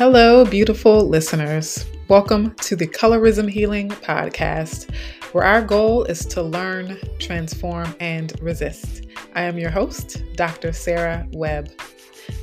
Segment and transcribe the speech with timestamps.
[0.00, 1.84] Hello, beautiful listeners.
[2.08, 4.90] Welcome to the Colorism Healing Podcast,
[5.32, 9.04] where our goal is to learn, transform, and resist.
[9.34, 10.72] I am your host, Dr.
[10.72, 11.68] Sarah Webb.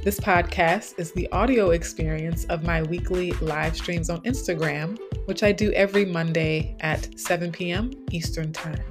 [0.03, 4.95] This podcast is the audio experience of my weekly live streams on Instagram,
[5.25, 7.89] which I do every Monday at 7 p.m.
[8.11, 8.85] Eastern Time.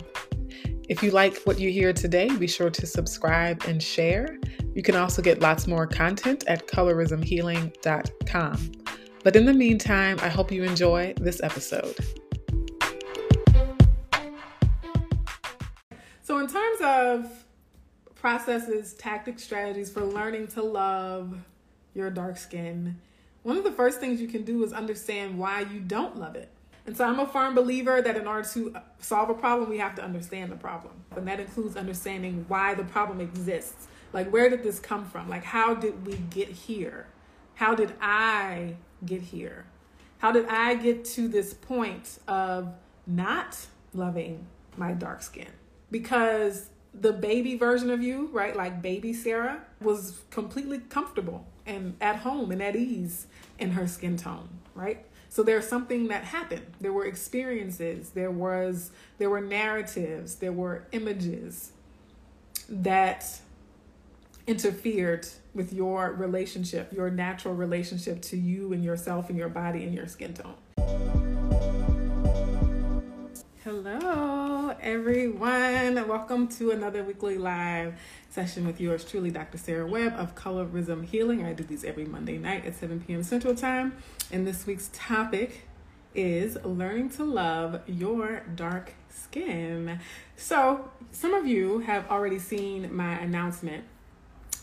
[0.88, 4.40] If you like what you hear today, be sure to subscribe and share.
[4.76, 8.72] You can also get lots more content at colorismhealing.com.
[9.24, 11.96] But in the meantime, I hope you enjoy this episode.
[16.22, 17.46] So, in terms of
[18.16, 21.38] processes, tactics, strategies for learning to love
[21.94, 23.00] your dark skin,
[23.44, 26.50] one of the first things you can do is understand why you don't love it.
[26.84, 29.94] And so I'm a firm believer that in order to solve a problem, we have
[29.94, 30.92] to understand the problem.
[31.16, 33.88] And that includes understanding why the problem exists.
[34.16, 35.28] Like, where did this come from?
[35.28, 37.06] Like, how did we get here?
[37.56, 39.66] How did I get here?
[40.20, 42.72] How did I get to this point of
[43.06, 45.50] not loving my dark skin?
[45.90, 52.16] Because the baby version of you, right, like baby Sarah, was completely comfortable and at
[52.16, 53.26] home and at ease
[53.58, 55.04] in her skin tone, right?
[55.28, 56.64] So there's something that happened.
[56.80, 61.72] There were experiences, there was there were narratives, there were images
[62.70, 63.40] that
[64.46, 69.92] interfered with your relationship, your natural relationship to you and yourself and your body and
[69.92, 70.54] your skin tone.
[73.64, 76.06] Hello, everyone.
[76.06, 77.94] Welcome to another weekly live
[78.30, 79.58] session with yours truly, Dr.
[79.58, 81.44] Sarah Webb of Colorism Healing.
[81.44, 83.24] I do these every Monday night at 7 p.m.
[83.24, 83.96] Central Time.
[84.30, 85.66] And this week's topic
[86.14, 89.98] is learning to love your dark skin.
[90.36, 93.84] So, some of you have already seen my announcement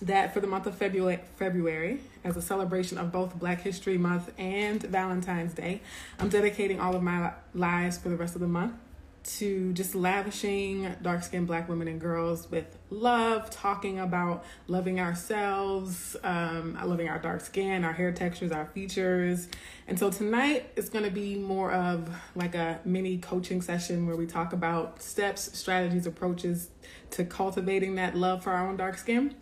[0.06, 4.32] that for the month of February, February, as a celebration of both Black History Month
[4.38, 5.82] and Valentine's Day,
[6.20, 8.73] I'm dedicating all of my lives for the rest of the month
[9.23, 16.17] to just lavishing dark skinned black women and girls with love, talking about loving ourselves,
[16.23, 19.48] um, loving our dark skin, our hair textures, our features.
[19.88, 24.17] And so tonight is going to be more of like a mini coaching session where
[24.17, 26.70] we talk about steps, strategies, approaches
[27.11, 29.36] to cultivating that love for our own dark skin.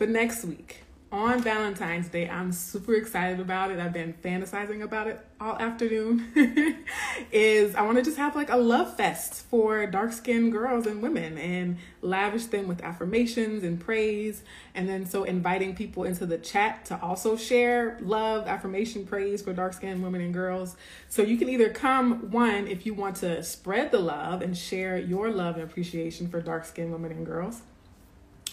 [0.00, 0.78] But next week,
[1.12, 2.28] on Valentine's Day.
[2.28, 3.80] I'm super excited about it.
[3.80, 6.32] I've been fantasizing about it all afternoon.
[7.32, 11.02] is I want to just have like a love fest for dark skinned girls and
[11.02, 14.42] women and lavish them with affirmations and praise.
[14.74, 19.52] And then so inviting people into the chat to also share love, affirmation, praise for
[19.52, 20.76] dark skinned women and girls.
[21.08, 24.96] So you can either come, one, if you want to spread the love and share
[24.96, 27.62] your love and appreciation for dark skinned women and girls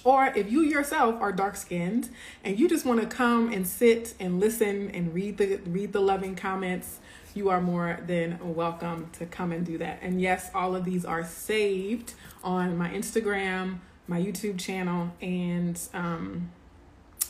[0.04, 2.10] or if you yourself are dark skinned
[2.44, 6.02] and you just want to come and sit and listen and read the read the
[6.02, 7.00] loving comments,
[7.34, 10.00] you are more than welcome to come and do that.
[10.02, 12.14] And yes, all of these are saved
[12.44, 16.52] on my Instagram, my YouTube channel, and um,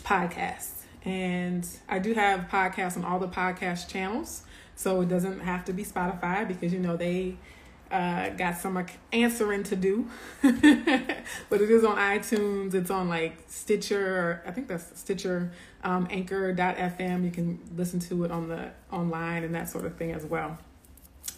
[0.04, 0.84] podcasts.
[1.04, 4.44] And I do have podcasts on all the podcast channels.
[4.76, 7.38] So it doesn't have to be Spotify because you know they
[7.92, 10.10] uh, got some answering to do,
[10.42, 12.74] but it is on iTunes.
[12.74, 14.42] It's on like Stitcher.
[14.46, 15.52] I think that's Stitcher,
[15.84, 17.24] um, Anchor.fm.
[17.24, 20.58] You can listen to it on the online and that sort of thing as well.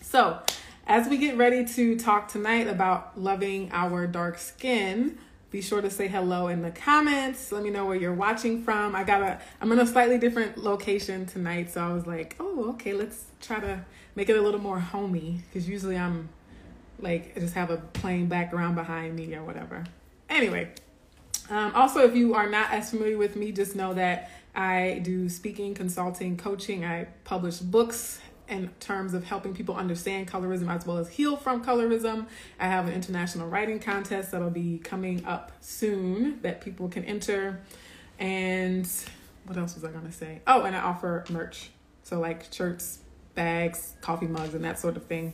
[0.01, 0.41] So,
[0.87, 5.19] as we get ready to talk tonight about loving our dark skin,
[5.51, 7.51] be sure to say hello in the comments.
[7.51, 8.95] Let me know where you're watching from.
[8.95, 12.69] I got a I'm in a slightly different location tonight, so I was like, oh,
[12.71, 13.83] okay, let's try to
[14.15, 16.29] make it a little more homey because usually I'm
[17.01, 19.83] like just have a plain background behind me or whatever.
[20.29, 20.69] Anyway,
[21.49, 25.29] um, also if you are not as familiar with me, just know that I do
[25.29, 26.85] speaking, consulting, coaching.
[26.85, 31.63] I publish books in terms of helping people understand colorism as well as heal from
[31.63, 32.25] colorism.
[32.59, 37.61] I have an international writing contest that'll be coming up soon that people can enter.
[38.17, 38.89] And
[39.45, 40.41] what else was I going to say?
[40.47, 41.69] Oh, and I offer merch.
[42.03, 42.99] So, like shirts,
[43.35, 45.33] bags, coffee mugs, and that sort of thing.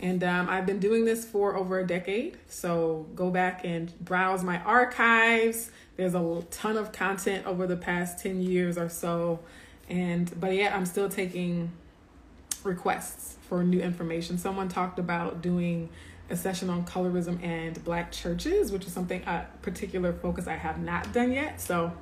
[0.00, 2.36] And um, I've been doing this for over a decade.
[2.48, 5.70] So go back and browse my archives.
[5.96, 9.40] There's a ton of content over the past 10 years or so.
[9.88, 11.70] And but yet I'm still taking
[12.64, 14.38] requests for new information.
[14.38, 15.90] Someone talked about doing
[16.30, 20.78] a session on colorism and black churches, which is something a particular focus I have
[20.78, 21.60] not done yet.
[21.60, 21.92] So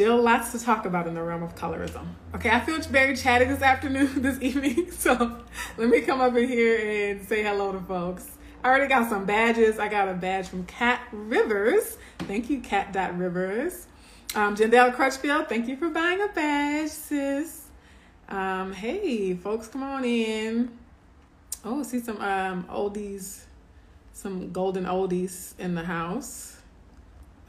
[0.00, 2.06] still lots to talk about in the realm of colorism.
[2.34, 5.42] Okay, I feel very chatty this afternoon, this evening, so
[5.76, 8.26] let me come up in here and say hello to folks.
[8.64, 9.78] I already got some badges.
[9.78, 11.98] I got a badge from Cat Rivers.
[12.20, 13.88] Thank you, Cat Rivers.
[14.34, 17.66] Um, Jandel Crutchfield, thank you for buying a badge, sis.
[18.30, 20.70] Um, hey, folks, come on in.
[21.62, 23.42] Oh, see some um oldies,
[24.14, 26.56] some golden oldies in the house.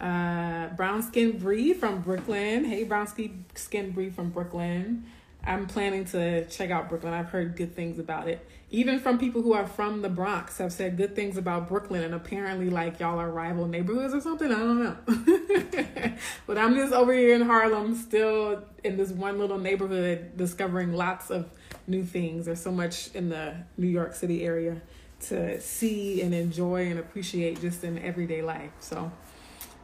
[0.02, 2.66] Uh, brown skin Bree from Brooklyn.
[2.66, 5.06] Hey, brown skin Bree from Brooklyn.
[5.44, 7.14] I'm planning to check out Brooklyn.
[7.14, 8.48] I've heard good things about it.
[8.72, 12.16] Even from people who are from the Bronx have said good things about Brooklyn and
[12.16, 14.52] apparently like y'all are rival neighborhoods or something.
[14.52, 16.14] I don't know.
[16.48, 21.30] but I'm just over here in Harlem still in this one little neighborhood discovering lots
[21.30, 21.50] of
[21.86, 22.46] new things.
[22.46, 24.82] There's so much in the New York City area
[25.22, 28.72] to see and enjoy and appreciate just in everyday life.
[28.80, 29.12] So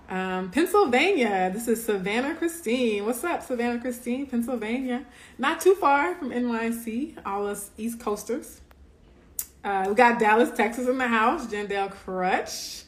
[0.10, 1.50] um, Pennsylvania.
[1.54, 3.06] This is Savannah Christine.
[3.06, 4.26] What's up, Savannah Christine?
[4.26, 5.06] Pennsylvania.
[5.38, 8.62] Not too far from NYC, all us East Coasters.
[9.64, 11.48] Uh, we got Dallas, Texas in the house.
[11.48, 12.84] Jandel Crutch,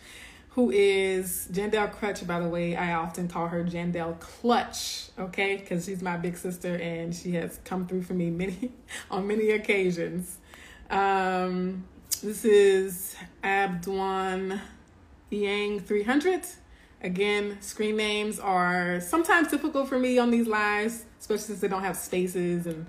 [0.50, 2.76] who is Jandel Crutch, by the way.
[2.76, 5.58] I often call her Jandel Clutch, okay?
[5.58, 8.72] Because she's my big sister and she has come through for me many
[9.12, 10.38] on many occasions.
[10.90, 11.84] Um,
[12.22, 14.62] this is Abdwan
[15.30, 16.44] Yang 300.
[17.02, 21.84] Again, screen names are sometimes difficult for me on these lives, especially since they don't
[21.84, 22.86] have spaces and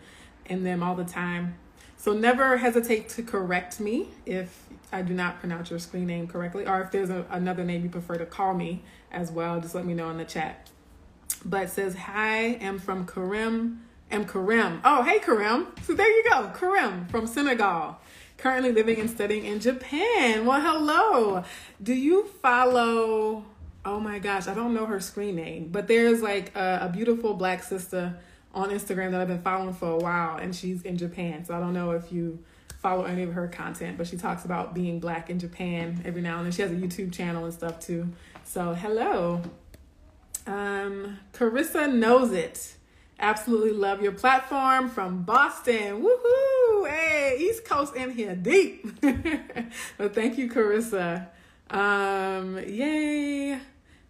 [0.47, 1.55] in them all the time.
[1.97, 6.67] So never hesitate to correct me if I do not pronounce your screen name correctly,
[6.67, 9.61] or if there's a, another name you prefer to call me as well.
[9.61, 10.69] Just let me know in the chat.
[11.45, 13.87] But says hi, I'm from Karim.
[14.11, 14.81] Am Karim.
[14.85, 15.69] Oh, hey Karim.
[15.83, 17.99] So there you go, Karim from Senegal.
[18.39, 20.47] Currently living and studying in Japan.
[20.47, 21.45] Well, hello.
[21.81, 23.45] Do you follow
[23.85, 27.35] oh my gosh, I don't know her screen name, but there's like a, a, beautiful
[27.35, 28.19] black sister
[28.53, 31.45] on Instagram that I've been following for a while, and she's in Japan.
[31.45, 32.45] So I don't know if you
[32.81, 36.39] follow any of her content, but she talks about being black in Japan every now
[36.39, 36.53] and then.
[36.53, 38.09] She has a YouTube channel and stuff too.
[38.45, 39.43] So hello.
[40.47, 42.75] Um, Carissa knows it.
[43.19, 46.03] Absolutely love your platform from Boston.
[46.03, 46.89] Woohoo!
[46.89, 48.87] Hey, East Coast in here deep.
[49.99, 51.29] but thank you, Carissa.
[51.71, 53.59] Um, yay.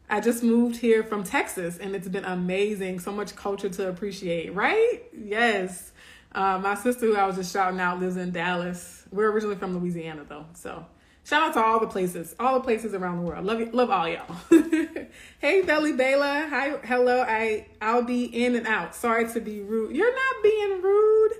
[0.08, 2.98] I just moved here from Texas and it's been amazing.
[2.98, 5.02] So much culture to appreciate, right?
[5.16, 5.92] Yes.
[6.32, 9.04] Uh, my sister, who I was just shouting out, lives in Dallas.
[9.12, 10.46] We're originally from Louisiana, though.
[10.54, 10.86] So
[11.24, 13.44] shout out to all the places, all the places around the world.
[13.44, 14.36] Love love all y'all.
[15.38, 16.46] hey, Belly Bela.
[16.48, 17.22] Hi, hello.
[17.22, 18.94] I I'll be in and out.
[18.94, 19.94] Sorry to be rude.
[19.94, 21.32] You're not being rude.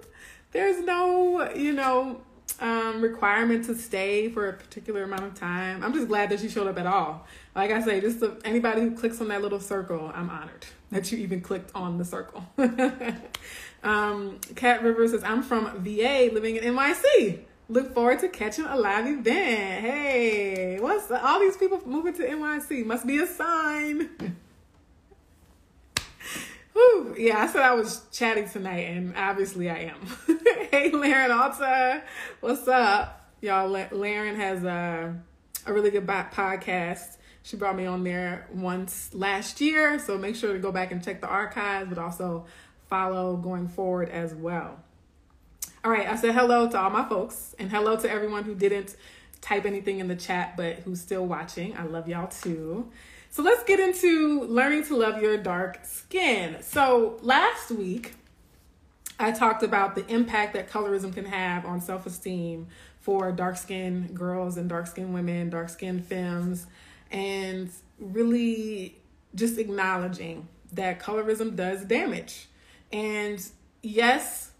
[0.52, 2.22] There's no, you know,
[2.60, 5.82] um, requirement to stay for a particular amount of time.
[5.82, 7.26] I'm just glad that you showed up at all.
[7.54, 11.18] Like I say, just anybody who clicks on that little circle, I'm honored that you
[11.18, 12.44] even clicked on the circle.
[13.82, 17.40] um, Cat River says, I'm from VA living in NYC.
[17.68, 19.84] Look forward to catching a live event.
[19.84, 22.84] Hey, what's all these people moving to NYC?
[22.84, 24.36] Must be a sign.
[26.72, 30.00] Whew, yeah, I said I was chatting tonight, and obviously I am.
[30.70, 32.02] hey, Laren Alta,
[32.40, 33.30] what's up?
[33.40, 35.16] Y'all, Laren has a,
[35.66, 37.16] a really good podcast.
[37.42, 41.02] She brought me on there once last year, so make sure to go back and
[41.02, 42.46] check the archives, but also
[42.88, 44.78] follow going forward as well.
[45.82, 48.94] All right, I said hello to all my folks, and hello to everyone who didn't
[49.40, 51.76] type anything in the chat but who's still watching.
[51.76, 52.90] I love y'all too.
[53.32, 56.56] So let's get into learning to love your dark skin.
[56.62, 58.14] So last week,
[59.20, 62.66] I talked about the impact that colorism can have on self esteem
[62.98, 66.66] for dark skinned girls and dark skinned women, dark skinned femmes,
[67.12, 68.98] and really
[69.36, 72.48] just acknowledging that colorism does damage.
[72.92, 73.40] And
[73.80, 74.50] yes,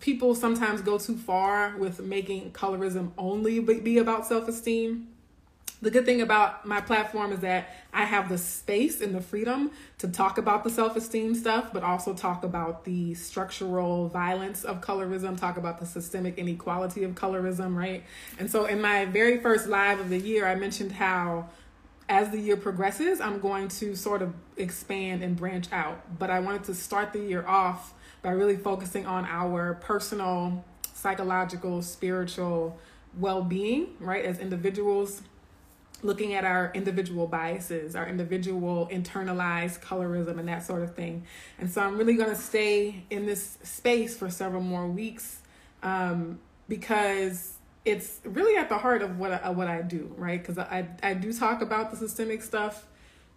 [0.00, 5.11] people sometimes go too far with making colorism only be about self esteem
[5.82, 9.72] the good thing about my platform is that I have the space and the freedom
[9.98, 14.80] to talk about the self esteem stuff, but also talk about the structural violence of
[14.80, 18.04] colorism, talk about the systemic inequality of colorism, right?
[18.38, 21.48] And so, in my very first live of the year, I mentioned how
[22.08, 26.16] as the year progresses, I'm going to sort of expand and branch out.
[26.16, 31.82] But I wanted to start the year off by really focusing on our personal, psychological,
[31.82, 32.78] spiritual
[33.18, 35.22] well being, right, as individuals
[36.02, 41.24] looking at our individual biases, our individual internalized colorism, and that sort of thing.
[41.58, 45.40] And so I'm really going to stay in this space for several more weeks
[45.82, 47.54] um, because
[47.84, 50.40] it's really at the heart of what I, what I do, right?
[50.40, 52.86] Because I, I do talk about the systemic stuff,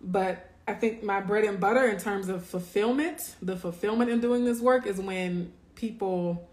[0.01, 4.45] but I think my bread and butter in terms of fulfillment, the fulfillment in doing
[4.45, 6.47] this work is when people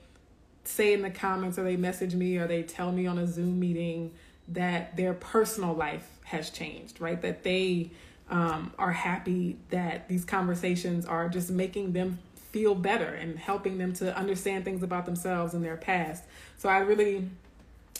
[0.64, 3.59] say in the comments or they message me or they tell me on a Zoom
[3.59, 4.12] meeting
[4.52, 7.21] that their personal life has changed, right?
[7.21, 7.90] That they
[8.30, 12.18] um, are happy that these conversations are just making them
[12.50, 16.25] feel better and helping them to understand things about themselves and their past.
[16.59, 17.28] So I really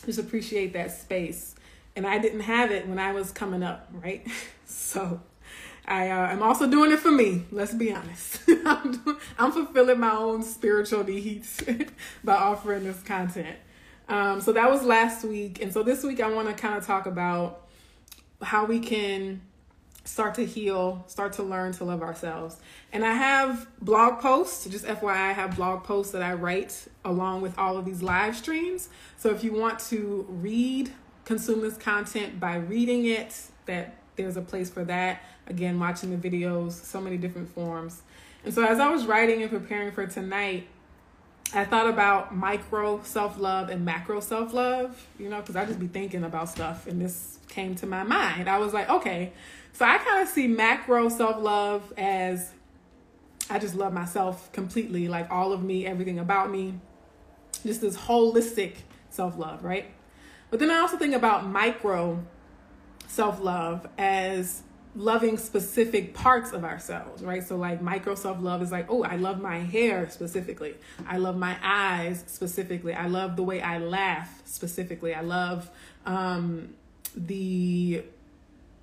[0.05, 1.55] just appreciate that space.
[1.95, 4.25] And I didn't have it when I was coming up, right?
[4.65, 5.21] so
[5.85, 7.43] I uh, am also doing it for me.
[7.51, 8.41] Let's be honest.
[8.65, 11.63] I'm, I'm fulfilling my own spiritual needs
[12.23, 13.57] by offering this content.
[14.09, 16.85] Um, so that was last week, and so this week I want to kind of
[16.85, 17.67] talk about
[18.41, 19.41] how we can
[20.05, 22.57] start to heal, start to learn to love ourselves.
[22.91, 27.41] And I have blog posts, just FYI, I have blog posts that I write along
[27.41, 28.89] with all of these live streams.
[29.17, 30.91] So if you want to read,
[31.25, 35.23] consume this content by reading it, that there's a place for that.
[35.47, 38.01] Again, watching the videos, so many different forms.
[38.43, 40.67] And so as I was writing and preparing for tonight,
[41.53, 45.79] I thought about micro self love and macro self love, you know, because I just
[45.79, 48.49] be thinking about stuff and this came to my mind.
[48.49, 49.33] I was like, okay,
[49.73, 52.51] so I kind of see macro self love as
[53.49, 56.75] I just love myself completely, like all of me, everything about me,
[57.63, 58.75] just this holistic
[59.09, 59.85] self love, right?
[60.49, 62.23] But then I also think about micro
[63.07, 64.63] self love as
[64.95, 67.43] loving specific parts of ourselves, right?
[67.43, 70.75] So, like, micro self love is like, oh, I love my hair specifically.
[71.07, 72.93] I love my eyes specifically.
[72.93, 75.13] I love the way I laugh specifically.
[75.13, 75.69] I love
[76.05, 76.75] um,
[77.15, 78.03] the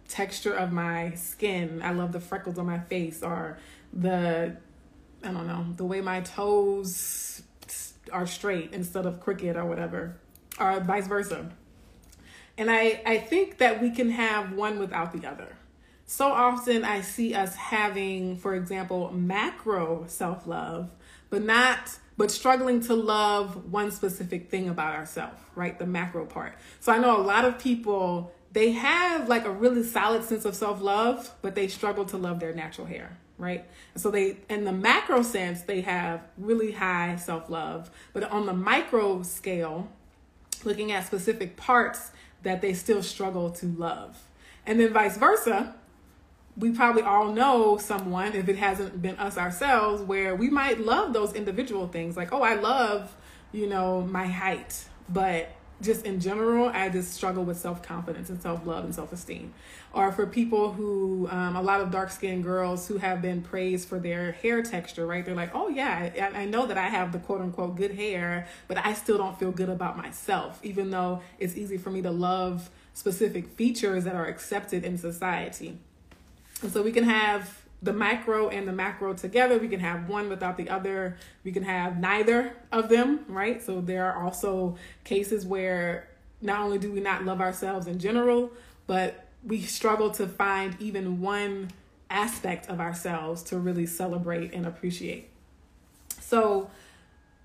[0.08, 1.80] texture of my skin.
[1.82, 3.58] I love the freckles on my face or
[3.92, 4.56] the,
[5.22, 7.42] I don't know, the way my toes
[8.12, 10.16] are straight instead of crooked or whatever,
[10.58, 11.50] or vice versa.
[12.58, 15.56] And I, I think that we can have one without the other.
[16.10, 20.90] So often I see us having, for example, macro self love,
[21.30, 25.78] but not but struggling to love one specific thing about ourselves, right?
[25.78, 26.54] The macro part.
[26.80, 30.56] So I know a lot of people they have like a really solid sense of
[30.56, 33.64] self-love, but they struggle to love their natural hair, right?
[33.94, 39.22] So they in the macro sense, they have really high self-love, but on the micro
[39.22, 39.88] scale,
[40.64, 42.10] looking at specific parts
[42.42, 44.18] that they still struggle to love.
[44.66, 45.76] And then vice versa,
[46.56, 51.12] we probably all know someone, if it hasn't been us ourselves, where we might love
[51.12, 52.16] those individual things.
[52.16, 53.16] Like, oh, I love,
[53.52, 58.40] you know, my height, but just in general, I just struggle with self confidence and
[58.40, 59.54] self love and self esteem.
[59.92, 63.88] Or for people who, um, a lot of dark skinned girls who have been praised
[63.88, 65.24] for their hair texture, right?
[65.24, 68.46] They're like, oh, yeah, I, I know that I have the quote unquote good hair,
[68.68, 72.10] but I still don't feel good about myself, even though it's easy for me to
[72.10, 75.78] love specific features that are accepted in society.
[76.62, 79.58] And so we can have the micro and the macro together.
[79.58, 81.16] We can have one without the other.
[81.44, 83.62] We can have neither of them, right?
[83.62, 86.08] So there are also cases where
[86.42, 88.50] not only do we not love ourselves in general,
[88.86, 91.70] but we struggle to find even one
[92.10, 95.30] aspect of ourselves to really celebrate and appreciate.
[96.20, 96.70] So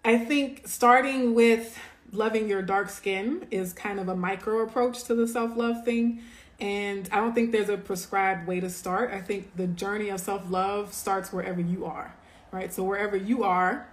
[0.03, 1.77] I think starting with
[2.11, 6.21] loving your dark skin is kind of a micro approach to the self love thing.
[6.59, 9.11] And I don't think there's a prescribed way to start.
[9.11, 12.15] I think the journey of self love starts wherever you are,
[12.51, 12.73] right?
[12.73, 13.87] So, wherever you are,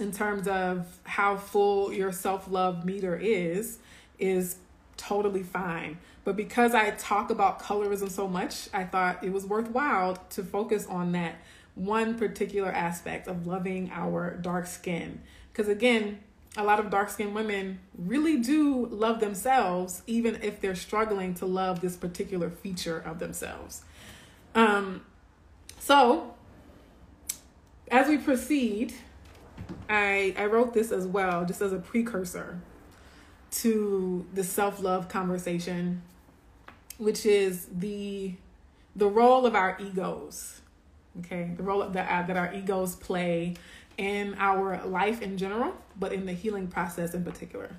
[0.00, 3.78] in terms of how full your self love meter is,
[4.18, 4.56] is
[4.96, 5.98] totally fine.
[6.24, 10.86] But because I talk about colorism so much, I thought it was worthwhile to focus
[10.86, 11.36] on that
[11.76, 15.20] one particular aspect of loving our dark skin.
[15.52, 16.20] Because again,
[16.56, 21.46] a lot of dark skinned women really do love themselves, even if they're struggling to
[21.46, 23.82] love this particular feature of themselves.
[24.54, 25.02] Um,
[25.78, 26.34] so,
[27.90, 28.94] as we proceed,
[29.88, 32.60] I, I wrote this as well, just as a precursor
[33.50, 36.02] to the self love conversation,
[36.98, 38.34] which is the
[38.94, 40.60] the role of our egos.
[41.20, 43.54] Okay, the role that that our egos play
[43.98, 47.70] in our life in general, but in the healing process in particular.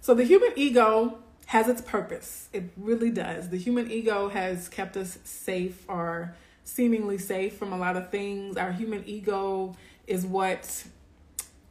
[0.00, 2.48] So the human ego has its purpose.
[2.52, 3.48] It really does.
[3.48, 6.34] The human ego has kept us safe or
[6.64, 8.56] seemingly safe from a lot of things.
[8.56, 9.74] Our human ego
[10.06, 10.84] is what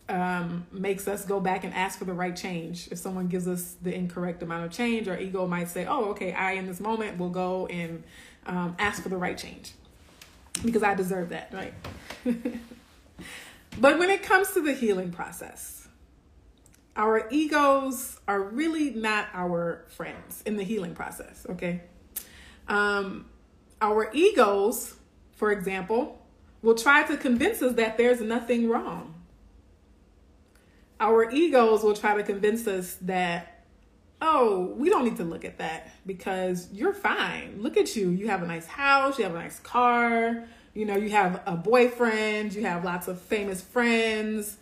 [0.10, 2.90] um, makes us go back and ask for the right change.
[2.92, 6.34] If someone gives us the incorrect amount of change, our ego might say, Oh, okay,
[6.34, 8.04] I in this moment will go and
[8.46, 9.74] um, ask for the right change
[10.66, 11.74] because I deserve that, right?
[13.78, 15.88] But when it comes to the healing process,
[16.96, 21.84] our egos are really not our friends in the healing process, okay?
[22.68, 23.28] Um,
[23.82, 24.96] our egos,
[25.32, 26.26] for example,
[26.62, 29.16] will try to convince us that there's nothing wrong.
[31.00, 33.64] Our egos will try to convince us that,
[34.22, 37.62] oh, we don't need to look at that because you're fine.
[37.62, 38.10] Look at you.
[38.10, 41.56] You have a nice house, you have a nice car, you know, you have a
[41.56, 44.58] boyfriend, you have lots of famous friends.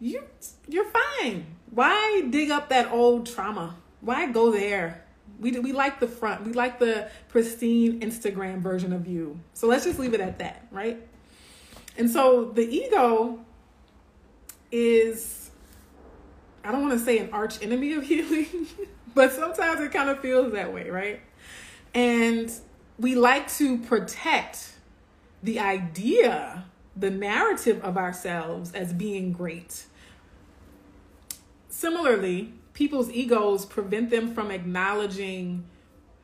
[0.00, 0.22] You
[0.68, 1.46] you're fine.
[1.70, 3.76] Why dig up that old trauma?
[4.00, 5.04] Why go there?
[5.40, 6.44] We we like the front.
[6.46, 9.38] We like the pristine Instagram version of you.
[9.54, 10.98] So let's just leave it at that, right?
[11.96, 13.40] And so the ego
[14.70, 15.50] is
[16.64, 18.66] I don't want to say an arch enemy of healing,
[19.14, 21.20] but sometimes it kind of feels that way, right?
[21.94, 22.52] And
[22.98, 24.74] we like to protect
[25.42, 26.64] the idea,
[26.96, 29.86] the narrative of ourselves as being great.
[31.68, 35.64] Similarly, people's egos prevent them from acknowledging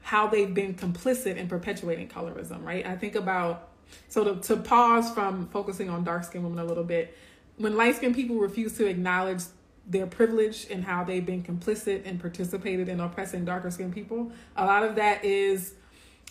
[0.03, 2.87] how they've been complicit in perpetuating colorism, right?
[2.87, 3.71] I think about,
[4.09, 7.17] so to, to pause from focusing on dark skinned women a little bit,
[7.57, 9.45] when light skinned people refuse to acknowledge
[9.87, 14.65] their privilege and how they've been complicit and participated in oppressing darker skinned people, a
[14.65, 15.75] lot of that is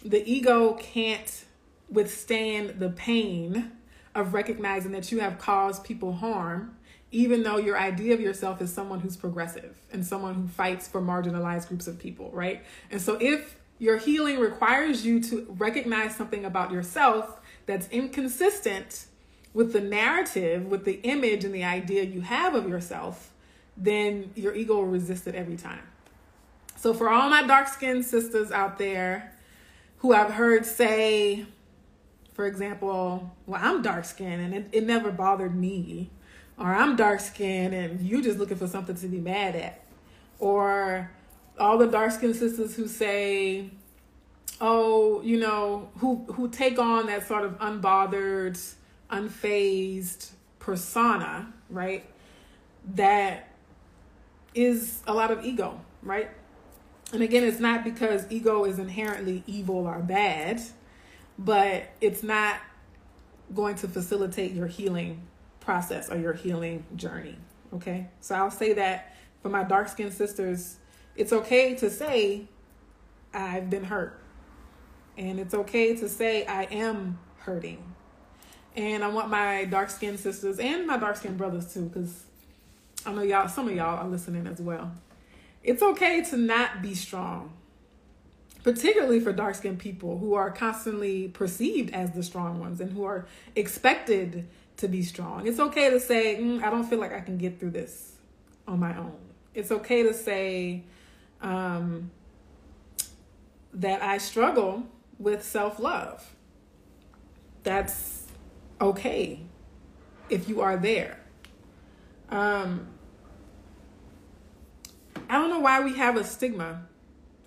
[0.03, 1.45] the ego can't
[1.93, 3.71] withstand the pain
[4.15, 6.75] of recognizing that you have caused people harm,
[7.11, 11.01] even though your idea of yourself is someone who's progressive and someone who fights for
[11.01, 12.63] marginalized groups of people, right?
[12.91, 19.05] And so if your healing requires you to recognize something about yourself that's inconsistent
[19.53, 23.31] with the narrative, with the image and the idea you have of yourself,
[23.77, 25.81] then your ego will resist it every time.
[26.75, 29.33] So, for all my dark skinned sisters out there
[29.97, 31.45] who I've heard say,
[32.33, 36.09] for example, well, I'm dark skinned and it, it never bothered me.
[36.57, 39.81] Or I'm dark skinned and you just looking for something to be mad at.
[40.39, 41.11] Or
[41.59, 43.69] all the dark skinned sisters who say,
[44.59, 48.59] oh, you know, who who take on that sort of unbothered,
[49.11, 52.05] unfazed persona, right?
[52.95, 53.49] That
[54.53, 56.29] is a lot of ego, right?
[57.11, 60.61] And again, it's not because ego is inherently evil or bad
[61.37, 62.59] but it's not
[63.53, 65.27] going to facilitate your healing
[65.59, 67.37] process or your healing journey.
[67.73, 68.07] Okay.
[68.19, 70.77] So I'll say that for my dark skinned sisters,
[71.15, 72.47] it's okay to say,
[73.33, 74.19] I've been hurt.
[75.17, 77.83] And it's okay to say, I am hurting.
[78.75, 82.23] And I want my dark skinned sisters and my dark skinned brothers too, because
[83.05, 84.91] I know y'all, some of y'all are listening as well.
[85.63, 87.53] It's okay to not be strong
[88.63, 93.03] particularly for dark skinned people who are constantly perceived as the strong ones and who
[93.03, 94.47] are expected
[94.77, 95.45] to be strong.
[95.45, 98.13] It's okay to say, mm, I don't feel like I can get through this
[98.67, 99.17] on my own.
[99.53, 100.83] It's okay to say
[101.41, 102.09] um,
[103.73, 104.83] that I struggle
[105.19, 106.35] with self love.
[107.63, 108.27] That's
[108.81, 109.41] okay
[110.29, 111.19] if you are there.
[112.29, 112.87] Um,
[115.29, 116.87] I don't know why we have a stigma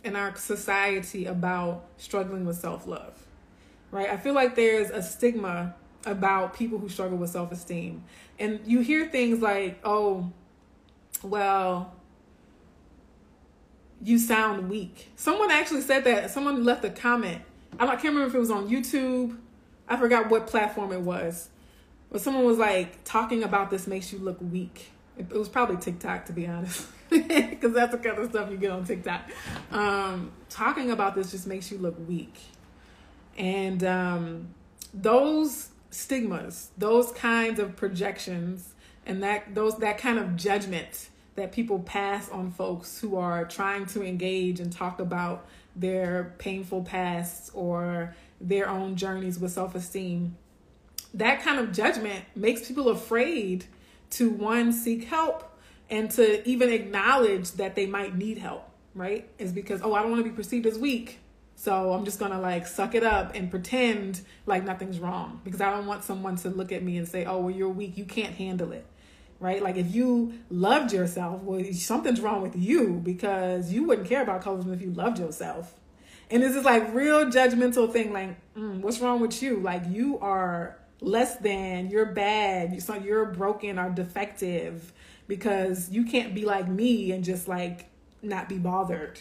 [0.06, 3.26] in our society about struggling with self love,
[3.90, 4.08] right?
[4.08, 5.74] I feel like there's a stigma
[6.06, 8.04] about people who struggle with self esteem.
[8.38, 10.32] And you hear things like, oh,
[11.22, 11.92] well,
[14.02, 15.08] you sound weak.
[15.16, 16.30] Someone actually said that.
[16.30, 17.42] Someone left a comment.
[17.78, 19.36] I can't remember if it was on YouTube.
[19.88, 21.48] I forgot what platform it was.
[22.10, 24.92] But someone was like, talking about this makes you look weak.
[25.16, 26.86] It, it was probably TikTok, to be honest.
[27.10, 29.22] because that's the kind of stuff you get on TikTok.
[29.70, 32.34] Um, talking about this just makes you look weak.
[33.38, 34.48] And um,
[34.92, 38.74] those stigmas, those kinds of projections,
[39.04, 43.86] and that those that kind of judgment that people pass on folks who are trying
[43.86, 50.34] to engage and talk about their painful pasts or their own journeys with self-esteem
[51.16, 53.64] that kind of judgment makes people afraid
[54.10, 55.56] to one seek help
[55.88, 59.28] and to even acknowledge that they might need help, right?
[59.38, 61.20] Is because, oh, I don't want to be perceived as weak.
[61.56, 65.70] So I'm just gonna like suck it up and pretend like nothing's wrong because I
[65.70, 67.96] don't want someone to look at me and say, "Oh, well, you're weak.
[67.96, 68.84] You can't handle it."
[69.40, 69.62] Right?
[69.62, 74.42] Like if you loved yourself, well, something's wrong with you because you wouldn't care about
[74.42, 75.74] colorism if you loved yourself.
[76.30, 78.12] And this is like real judgmental thing.
[78.12, 79.60] Like, mm, what's wrong with you?
[79.60, 81.88] Like you are less than.
[81.88, 82.82] You're bad.
[82.82, 84.92] So you're broken or defective
[85.28, 87.86] because you can't be like me and just like
[88.22, 89.18] not be bothered.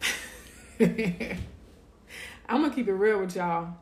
[0.80, 1.38] I'm
[2.48, 3.74] gonna keep it real with y'all.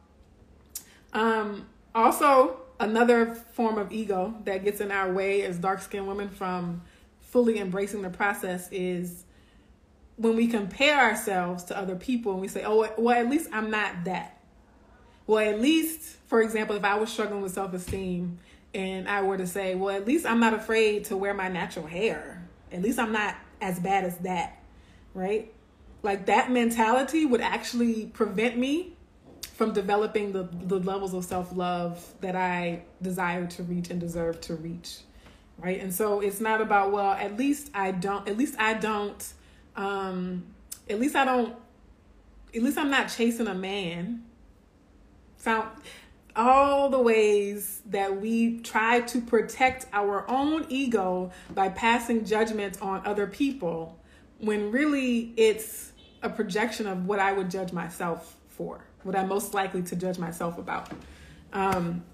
[1.12, 6.28] Um, also, another form of ego that gets in our way as dark skinned women
[6.28, 6.82] from
[7.20, 9.24] fully embracing the process is
[10.16, 13.70] when we compare ourselves to other people and we say, oh, well, at least I'm
[13.70, 14.39] not that.
[15.30, 18.40] Well, at least, for example, if I was struggling with self esteem
[18.74, 21.86] and I were to say, well, at least I'm not afraid to wear my natural
[21.86, 22.48] hair.
[22.72, 24.60] At least I'm not as bad as that,
[25.14, 25.54] right?
[26.02, 28.96] Like that mentality would actually prevent me
[29.54, 34.40] from developing the, the levels of self love that I desire to reach and deserve
[34.40, 34.98] to reach.
[35.58, 35.80] Right.
[35.80, 39.32] And so it's not about, well, at least I don't, at least I don't,
[39.76, 40.42] um,
[40.88, 41.54] at least I don't,
[42.52, 44.24] at least I'm not chasing a man.
[45.40, 45.68] Found
[46.36, 53.04] all the ways that we try to protect our own ego by passing judgment on
[53.06, 53.98] other people
[54.38, 59.54] when really it's a projection of what I would judge myself for what I'm most
[59.54, 60.90] likely to judge myself about.
[61.52, 62.04] Um,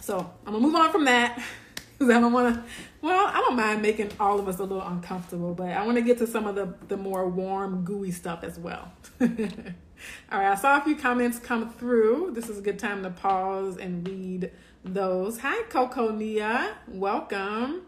[0.00, 1.42] so I'm gonna move on from that
[1.98, 2.62] because I don't want to.
[3.00, 6.02] Well, I don't mind making all of us a little uncomfortable, but I want to
[6.02, 8.92] get to some of the the more warm, gooey stuff as well.
[10.30, 12.32] all right, I saw a few comments come through.
[12.32, 14.50] This is a good time to pause and read
[14.84, 15.40] those.
[15.40, 17.82] Hi, Coco Nia, welcome.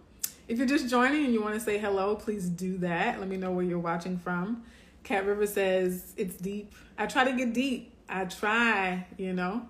[0.46, 3.18] If you're just joining and you want to say hello, please do that.
[3.18, 4.62] Let me know where you're watching from.
[5.03, 6.74] Cat River says it's deep.
[6.98, 7.92] I try to get deep.
[8.09, 9.66] I try, you know.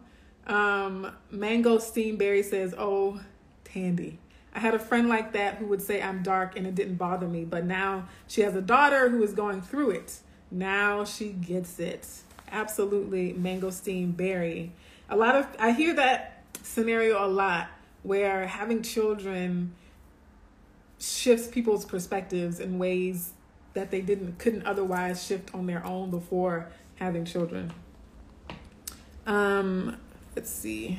[0.47, 3.21] Um, Mango Steamberry says, Oh,
[3.65, 4.19] Tandy.
[4.55, 7.27] I had a friend like that who would say I'm dark and it didn't bother
[7.27, 10.19] me, but now she has a daughter who is going through it.
[10.51, 12.07] Now she gets it.
[12.55, 14.71] Absolutely, Mango Steamberry.
[15.11, 17.69] A lot of I hear that scenario a lot
[18.05, 19.75] where having children
[21.01, 23.33] shifts people's perspectives in ways
[23.75, 27.73] that they didn't couldn't otherwise shift on their own before having children.
[29.27, 29.97] Um,
[30.37, 30.99] let's see.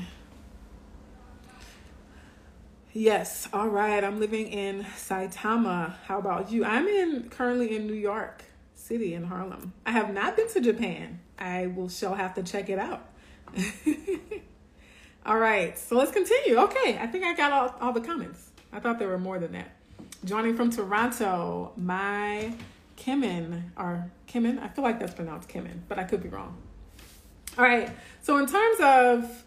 [2.91, 4.03] Yes, all right.
[4.03, 5.95] I'm living in Saitama.
[6.03, 6.65] How about you?
[6.65, 9.71] I'm in currently in New York City in Harlem.
[9.85, 11.19] I have not been to Japan.
[11.37, 13.07] I will shall have to check it out.
[15.25, 16.57] all right, so let's continue.
[16.57, 18.51] Okay, I think I got all, all the comments.
[18.71, 19.71] I thought there were more than that.
[20.23, 22.53] Joining from Toronto, my
[22.97, 24.61] Kimin or Kimin.
[24.61, 26.57] I feel like that's pronounced Kimin, but I could be wrong.
[27.57, 27.89] All right.
[28.21, 29.43] So, in terms of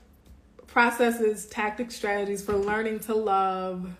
[0.66, 3.96] processes, tactics, strategies for learning to love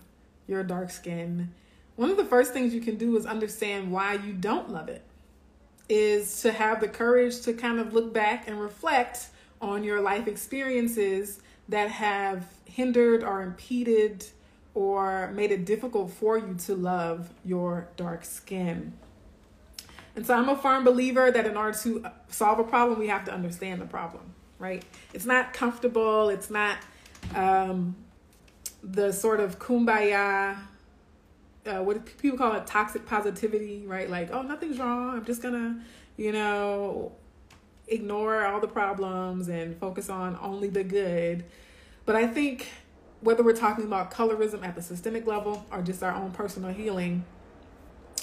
[0.47, 1.53] your dark skin,
[1.95, 5.03] one of the first things you can do is understand why you don't love it.
[5.89, 10.27] Is to have the courage to kind of look back and reflect on your life
[10.27, 14.25] experiences that have hindered or impeded
[14.73, 18.93] or made it difficult for you to love your dark skin.
[20.15, 23.25] And so I'm a firm believer that in order to solve a problem, we have
[23.25, 24.83] to understand the problem, right?
[25.13, 26.29] It's not comfortable.
[26.29, 26.77] It's not
[27.35, 27.95] um,
[28.83, 30.57] the sort of kumbaya,
[31.69, 34.09] uh, what people call it toxic positivity, right?
[34.09, 35.17] Like, oh, nothing's wrong.
[35.17, 35.81] I'm just gonna,
[36.17, 37.11] you know,
[37.87, 41.45] ignore all the problems and focus on only the good.
[42.05, 42.67] But I think
[43.21, 47.23] whether we're talking about colorism at the systemic level or just our own personal healing,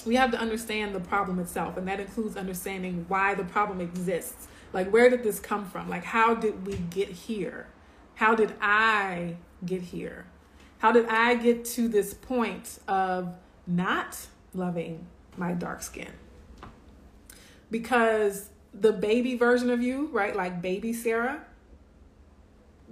[0.05, 4.47] we have to understand the problem itself and that includes understanding why the problem exists
[4.73, 7.67] like where did this come from like how did we get here
[8.15, 10.25] how did i get here
[10.79, 13.35] how did i get to this point of
[13.65, 16.11] not loving my dark skin?
[17.69, 21.41] Because the baby version of you right like baby sarah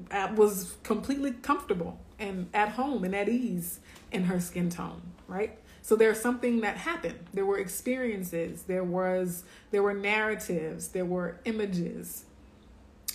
[0.10, 3.80] uh, was completely comfortable and at home and at ease
[4.12, 5.58] in her skin tone right?
[5.82, 7.20] So there's something that happened.
[7.34, 12.26] There were experiences, there was there were narratives, there were images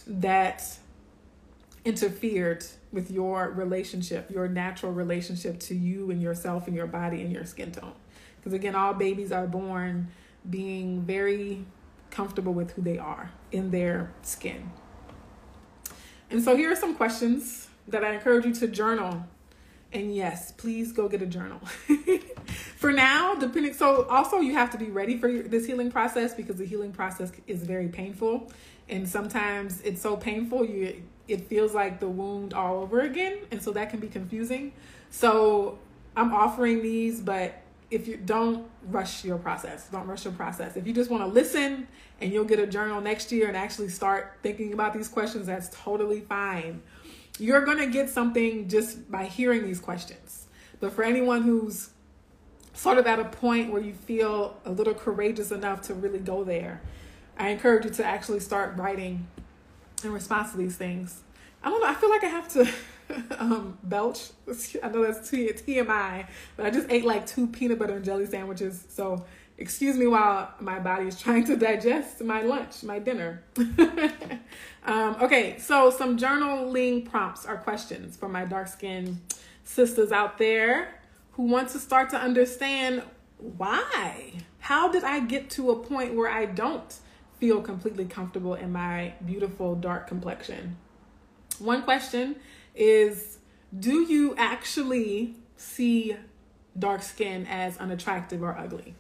[0.06, 0.78] that
[1.84, 7.32] interfered with your relationship, your natural relationship to you and yourself and your body and
[7.32, 7.92] your skin tone.
[8.36, 10.08] Because again, all babies are born
[10.48, 11.64] being very
[12.10, 14.70] comfortable with who they are in their skin.
[16.30, 19.24] And so here are some questions that I encourage you to journal
[19.92, 21.60] and yes, please go get a journal.
[22.76, 26.56] for now, depending, so also you have to be ready for this healing process because
[26.56, 28.52] the healing process is very painful.
[28.88, 33.38] And sometimes it's so painful, you it feels like the wound all over again.
[33.50, 34.72] And so that can be confusing.
[35.10, 35.78] So
[36.16, 40.76] I'm offering these, but if you don't rush your process, don't rush your process.
[40.76, 41.88] If you just want to listen
[42.20, 45.68] and you'll get a journal next year and actually start thinking about these questions, that's
[45.72, 46.82] totally fine
[47.40, 50.46] you're going to get something just by hearing these questions.
[50.78, 51.90] But for anyone who's
[52.74, 56.44] sort of at a point where you feel a little courageous enough to really go
[56.44, 56.82] there,
[57.38, 59.26] I encourage you to actually start writing
[60.04, 61.22] in response to these things.
[61.62, 61.88] I don't know.
[61.88, 62.68] I feel like I have to
[63.38, 64.30] um, belch.
[64.82, 68.84] I know that's TMI, but I just ate like two peanut butter and jelly sandwiches.
[68.88, 69.24] So
[69.60, 73.42] excuse me while my body is trying to digest my lunch, my dinner.
[74.86, 79.20] um, okay, so some journaling prompts or questions for my dark skinned
[79.64, 81.00] sisters out there
[81.32, 83.02] who want to start to understand
[83.36, 84.32] why.
[84.58, 86.94] How did I get to a point where I don't
[87.40, 90.76] feel completely comfortable in my beautiful dark complexion.
[91.58, 92.36] One question
[92.74, 93.38] is
[93.76, 96.16] Do you actually see
[96.78, 98.94] dark skin as unattractive or ugly?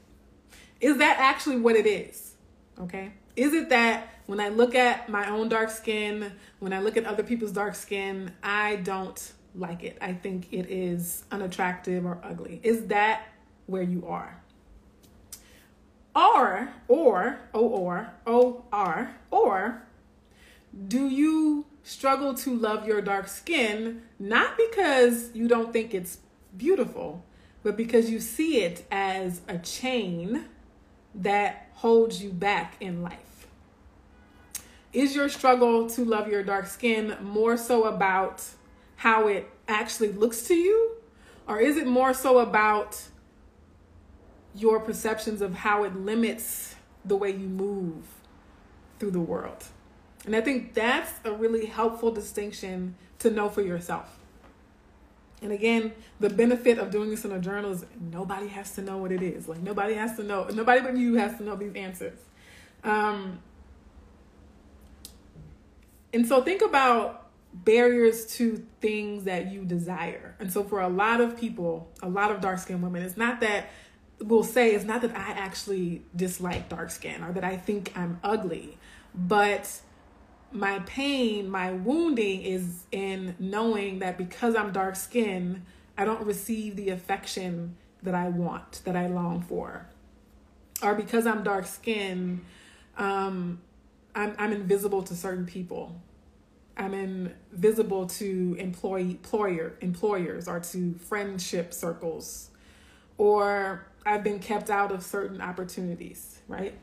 [0.80, 2.32] Is that actually what it is?
[2.80, 3.12] Okay.
[3.36, 7.04] Is it that when I look at my own dark skin, when I look at
[7.04, 9.98] other people's dark skin, I don't like it?
[10.00, 12.60] I think it is unattractive or ugly.
[12.62, 13.22] Is that
[13.66, 14.39] where you are?
[16.14, 19.82] Or, or, or, O R, or
[20.86, 26.18] do you struggle to love your dark skin not because you don't think it's
[26.56, 27.24] beautiful,
[27.62, 30.44] but because you see it as a chain
[31.14, 33.46] that holds you back in life?
[34.92, 38.42] Is your struggle to love your dark skin more so about
[38.96, 40.96] how it actually looks to you?
[41.46, 43.00] Or is it more so about
[44.54, 48.04] your perceptions of how it limits the way you move
[48.98, 49.64] through the world?
[50.26, 54.18] And I think that's a really helpful distinction to know for yourself.
[55.42, 58.98] And again, the benefit of doing this in a journal is nobody has to know
[58.98, 59.48] what it is.
[59.48, 60.46] Like nobody has to know.
[60.52, 62.18] Nobody but you has to know these answers.
[62.84, 63.38] Um,
[66.12, 70.36] and so think about barriers to things that you desire.
[70.38, 73.40] And so for a lot of people, a lot of dark skinned women, it's not
[73.40, 73.70] that
[74.20, 78.20] we'll say it's not that I actually dislike dark skin or that I think I'm
[78.22, 78.78] ugly,
[79.14, 79.80] but
[80.52, 85.64] my pain, my wounding is in knowing that because I'm dark skinned,
[85.96, 89.86] I don't receive the affection that I want, that I long for.
[90.82, 92.44] Or because I'm dark skinned,
[92.96, 93.60] um,
[94.14, 96.00] I'm, I'm invisible to certain people.
[96.76, 102.50] I'm invisible to employee, employer, employers or to friendship circles.
[103.18, 106.74] Or I've been kept out of certain opportunities, right?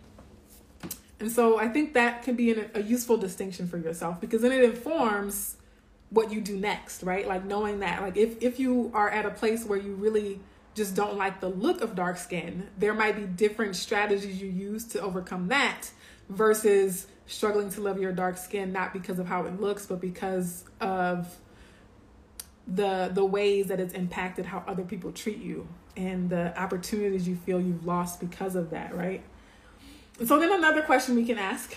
[1.20, 4.52] And so I think that can be an, a useful distinction for yourself because then
[4.52, 5.58] it informs
[6.10, 7.28] what you do next, right?
[7.28, 10.40] Like knowing that, like if if you are at a place where you really
[10.76, 14.86] just don't like the look of dark skin, there might be different strategies you use
[14.86, 15.90] to overcome that
[16.30, 20.64] versus struggling to love your dark skin not because of how it looks, but because
[20.80, 21.36] of
[22.68, 27.36] the the ways that it's impacted how other people treat you and the opportunities you
[27.36, 29.24] feel you've lost because of that, right?
[30.26, 31.76] So then another question we can ask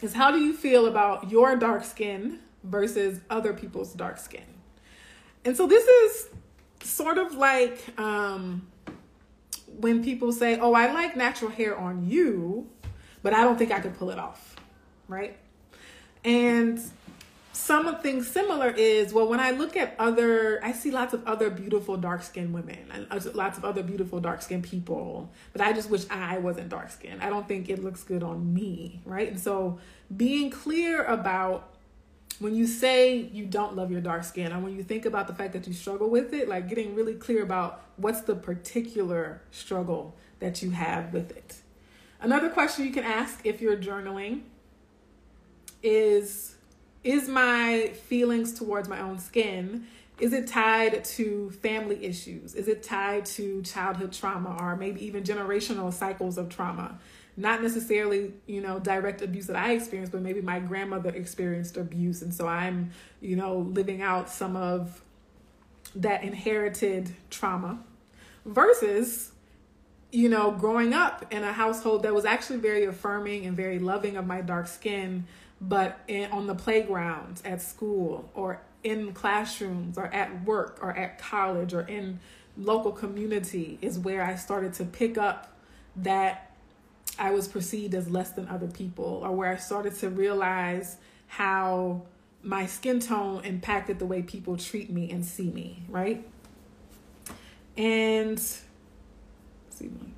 [0.00, 4.44] is how do you feel about your dark skin versus other people's dark skin?
[5.44, 6.28] And so this is
[6.82, 8.66] sort of like um,
[9.78, 12.68] when people say, "Oh, I like natural hair on you,
[13.22, 14.56] but I don't think I could pull it off."
[15.08, 15.36] Right?
[16.24, 16.80] And
[17.60, 21.96] something similar is well when i look at other i see lots of other beautiful
[21.96, 25.90] dark skinned women and uh, lots of other beautiful dark skinned people but i just
[25.90, 27.22] wish i wasn't dark skinned.
[27.22, 29.28] I don't think it looks good on me right?
[29.28, 29.78] And so
[30.16, 31.74] being clear about
[32.38, 35.34] when you say you don't love your dark skin and when you think about the
[35.34, 40.16] fact that you struggle with it like getting really clear about what's the particular struggle
[40.38, 41.56] that you have with it.
[42.20, 44.42] Another question you can ask if you're journaling
[45.82, 46.56] is
[47.02, 49.86] is my feelings towards my own skin
[50.20, 52.54] is it tied to family issues?
[52.54, 56.98] Is it tied to childhood trauma or maybe even generational cycles of trauma?
[57.36, 62.20] Not necessarily you know direct abuse that i experienced but maybe my grandmother experienced abuse.
[62.22, 65.02] And so i'm you know living out some of
[65.94, 67.78] that inherited trauma
[68.44, 69.32] versus
[70.12, 74.16] you know growing up in a household that was actually very affirming and very loving
[74.16, 75.26] of my dark skin
[75.60, 81.18] but in, on the playgrounds, at school, or in classrooms, or at work, or at
[81.18, 82.20] college, or in
[82.56, 85.56] local community is where I started to pick up
[85.96, 86.50] that
[87.18, 90.96] I was perceived as less than other people, or where I started to realize
[91.26, 92.02] how
[92.42, 96.26] my skin tone impacted the way people treat me and see me, right?
[97.76, 100.14] And see one,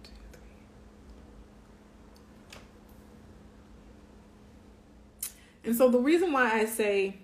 [5.65, 7.17] And so the reason why I say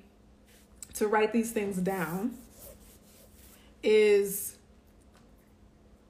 [0.94, 2.36] to write these things down
[3.82, 4.56] is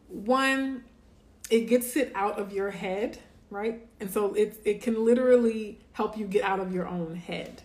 [0.09, 0.85] one,
[1.51, 3.19] it gets it out of your head,
[3.51, 3.87] right?
[4.01, 7.62] And so it it can literally help you get out of your own head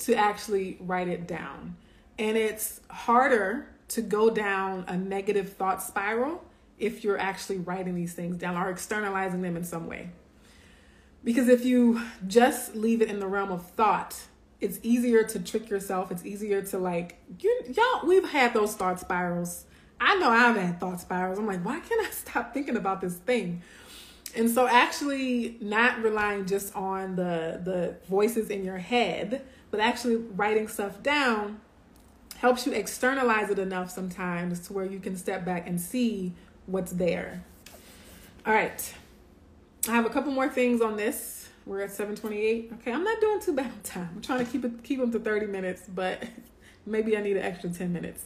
[0.00, 1.76] to actually write it down.
[2.18, 6.44] And it's harder to go down a negative thought spiral
[6.78, 10.10] if you're actually writing these things down or externalizing them in some way.
[11.24, 14.16] Because if you just leave it in the realm of thought,
[14.60, 16.10] it's easier to trick yourself.
[16.10, 19.64] It's easier to like, you, y'all, we've had those thought spirals.
[20.00, 21.38] I know I've had thought spirals.
[21.38, 23.62] I'm like, why can't I stop thinking about this thing?
[24.36, 30.16] And so actually not relying just on the the voices in your head, but actually
[30.16, 31.60] writing stuff down
[32.38, 36.32] helps you externalize it enough sometimes to where you can step back and see
[36.66, 37.42] what's there.
[38.46, 38.94] All right.
[39.86, 41.48] I have a couple more things on this.
[41.64, 42.72] We're at 728.
[42.74, 44.10] Okay, I'm not doing too bad on time.
[44.16, 46.24] I'm trying to keep it keep them to 30 minutes, but
[46.86, 48.24] maybe I need an extra 10 minutes.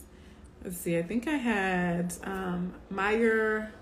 [0.64, 0.96] Let's see.
[0.96, 3.72] I think I had um, Meyer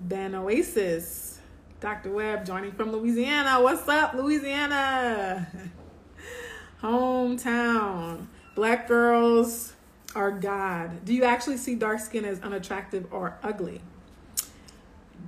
[0.00, 1.40] Ben Oasis,
[1.80, 2.12] Dr.
[2.12, 3.60] Webb joining from Louisiana.
[3.60, 5.48] What's up, Louisiana?
[6.82, 8.26] Hometown.
[8.54, 9.74] Black girls
[10.14, 11.04] are God.
[11.04, 13.80] Do you actually see dark skin as unattractive or ugly?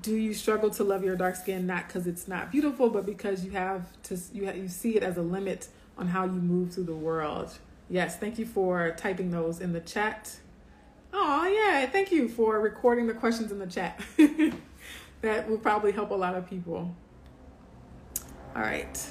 [0.02, 3.44] Do you struggle to love your dark skin not because it's not beautiful, but because
[3.44, 6.74] you have to you have, you see it as a limit on how you move
[6.74, 7.58] through the world?
[7.88, 10.36] Yes, thank you for typing those in the chat.
[11.12, 14.00] Oh, yeah, thank you for recording the questions in the chat.
[15.22, 16.94] that will probably help a lot of people.
[18.54, 19.10] All right.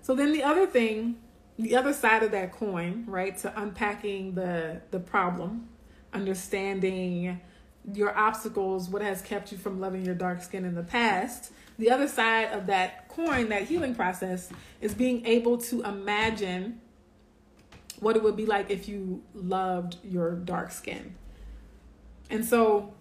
[0.00, 1.16] So then the other thing,
[1.58, 5.68] the other side of that coin, right, to unpacking the the problem,
[6.12, 7.40] understanding
[7.92, 11.52] your obstacles, what has kept you from loving your dark skin in the past.
[11.78, 16.80] The other side of that coin, that healing process, is being able to imagine
[18.00, 21.14] what it would be like if you loved your dark skin.
[22.30, 22.92] And so,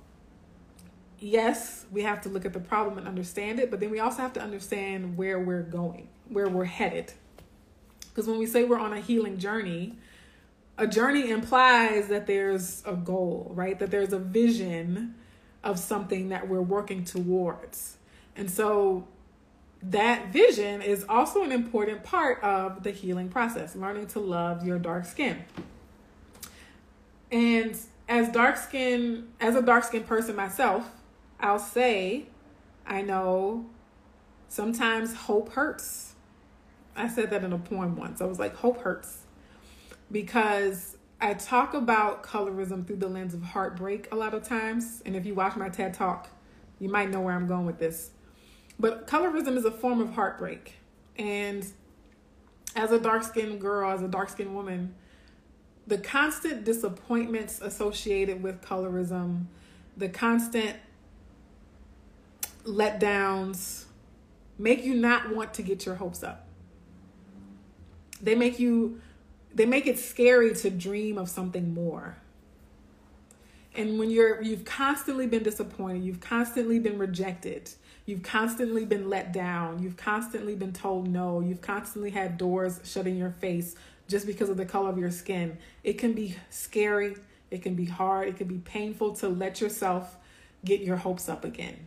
[1.19, 4.22] yes, we have to look at the problem and understand it, but then we also
[4.22, 7.13] have to understand where we're going, where we're headed.
[8.10, 9.98] Because when we say we're on a healing journey,
[10.77, 13.77] a journey implies that there's a goal, right?
[13.77, 15.15] That there's a vision
[15.63, 17.97] of something that we're working towards.
[18.36, 19.07] And so
[19.81, 24.79] that vision is also an important part of the healing process, learning to love your
[24.79, 25.43] dark skin.
[27.31, 30.89] And as dark skin, as a dark skinned person myself,
[31.39, 32.25] I'll say,
[32.86, 33.65] I know
[34.47, 36.13] sometimes hope hurts.
[36.95, 38.21] I said that in a poem once.
[38.21, 39.19] I was like, hope hurts.
[40.13, 45.02] Because I talk about colorism through the lens of heartbreak a lot of times.
[45.06, 46.30] And if you watch my TED talk,
[46.80, 48.12] you might know where I'm going with this.
[48.80, 50.76] But colorism is a form of heartbreak.
[51.17, 51.65] And
[52.76, 54.95] as a dark skinned girl, as a dark skinned woman,
[55.86, 59.45] the constant disappointments associated with colorism,
[59.97, 60.78] the constant
[62.63, 63.86] letdowns
[64.58, 66.47] make you not want to get your hopes up.
[68.21, 69.02] They make you
[69.53, 72.17] they make it scary to dream of something more.
[73.75, 77.71] And when you're you've constantly been disappointed, you've constantly been rejected,
[78.05, 79.81] You've constantly been let down.
[79.81, 81.39] You've constantly been told no.
[81.39, 83.75] You've constantly had doors shut in your face
[84.09, 85.57] just because of the color of your skin.
[85.83, 87.15] It can be scary.
[87.49, 88.27] It can be hard.
[88.27, 90.17] It can be painful to let yourself
[90.65, 91.77] get your hopes up again.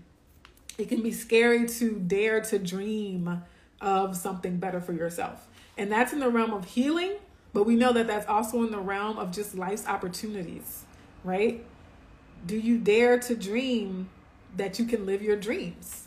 [0.79, 3.42] It can be scary to dare to dream
[3.83, 5.46] of something better for yourself.
[5.76, 7.16] And that's in the realm of healing,
[7.57, 10.85] but we know that that's also in the realm of just life's opportunities,
[11.25, 11.64] right?
[12.47, 14.11] Do you dare to dream
[14.57, 16.07] that you can live your dreams?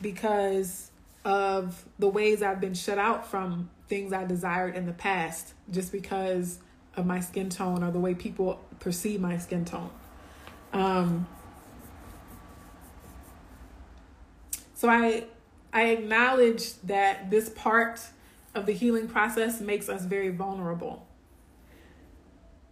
[0.00, 0.90] because
[1.24, 5.92] of the ways I've been shut out from things I desired in the past just
[5.92, 6.58] because
[6.96, 9.90] of my skin tone or the way people perceive my skin tone.
[10.72, 11.26] Um,
[14.74, 15.24] so I
[15.72, 18.00] I acknowledge that this part
[18.54, 21.06] of the healing process makes us very vulnerable.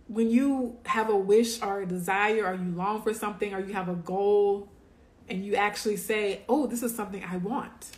[0.09, 3.73] When you have a wish or a desire or you long for something or you
[3.73, 4.69] have a goal
[5.29, 7.91] and you actually say, Oh, this is something I want,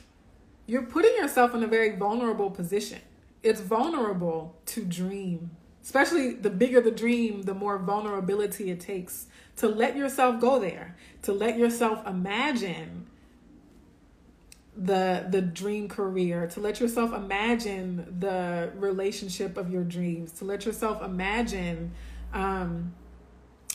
[0.66, 3.00] you're putting yourself in a very vulnerable position.
[3.42, 5.50] It's vulnerable to dream,
[5.82, 10.96] especially the bigger the dream, the more vulnerability it takes to let yourself go there,
[11.22, 13.06] to let yourself imagine
[14.76, 20.66] the the dream career to let yourself imagine the relationship of your dreams to let
[20.66, 21.92] yourself imagine
[22.32, 22.92] um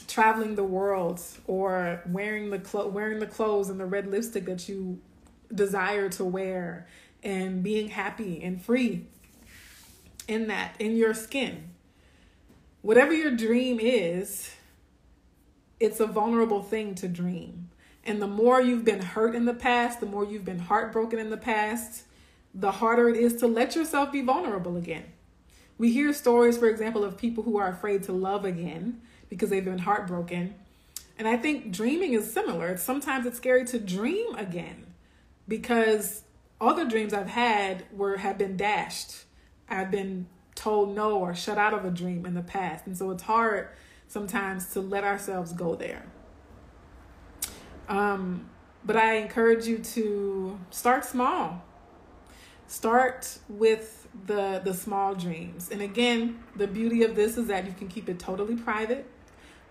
[0.08, 4.68] traveling the world or wearing the clo- wearing the clothes and the red lipstick that
[4.68, 5.00] you
[5.54, 6.88] desire to wear
[7.24, 9.06] and being happy and free
[10.28, 11.70] in that in your skin.
[12.82, 14.52] Whatever your dream is
[15.80, 17.69] it's a vulnerable thing to dream
[18.10, 21.30] and the more you've been hurt in the past the more you've been heartbroken in
[21.30, 22.04] the past
[22.54, 25.06] the harder it is to let yourself be vulnerable again
[25.78, 29.64] we hear stories for example of people who are afraid to love again because they've
[29.64, 30.56] been heartbroken.
[31.18, 32.76] And I think dreaming is similar.
[32.78, 34.88] Sometimes it's scary to dream again
[35.48, 36.24] because
[36.60, 39.24] the dreams I've had were have been dashed.
[39.70, 42.86] I've been told no or shut out of a dream in the past.
[42.86, 43.70] And so it's hard
[44.08, 46.06] sometimes to let ourselves go there.
[47.90, 48.50] Um
[48.86, 51.64] but I encourage you to start small.
[52.68, 55.70] Start with the the small dreams.
[55.72, 59.06] And again, the beauty of this is that you can keep it totally private.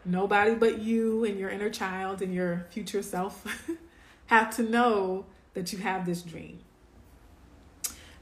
[0.05, 3.45] Nobody but you and your inner child and your future self
[4.27, 6.61] have to know that you have this dream.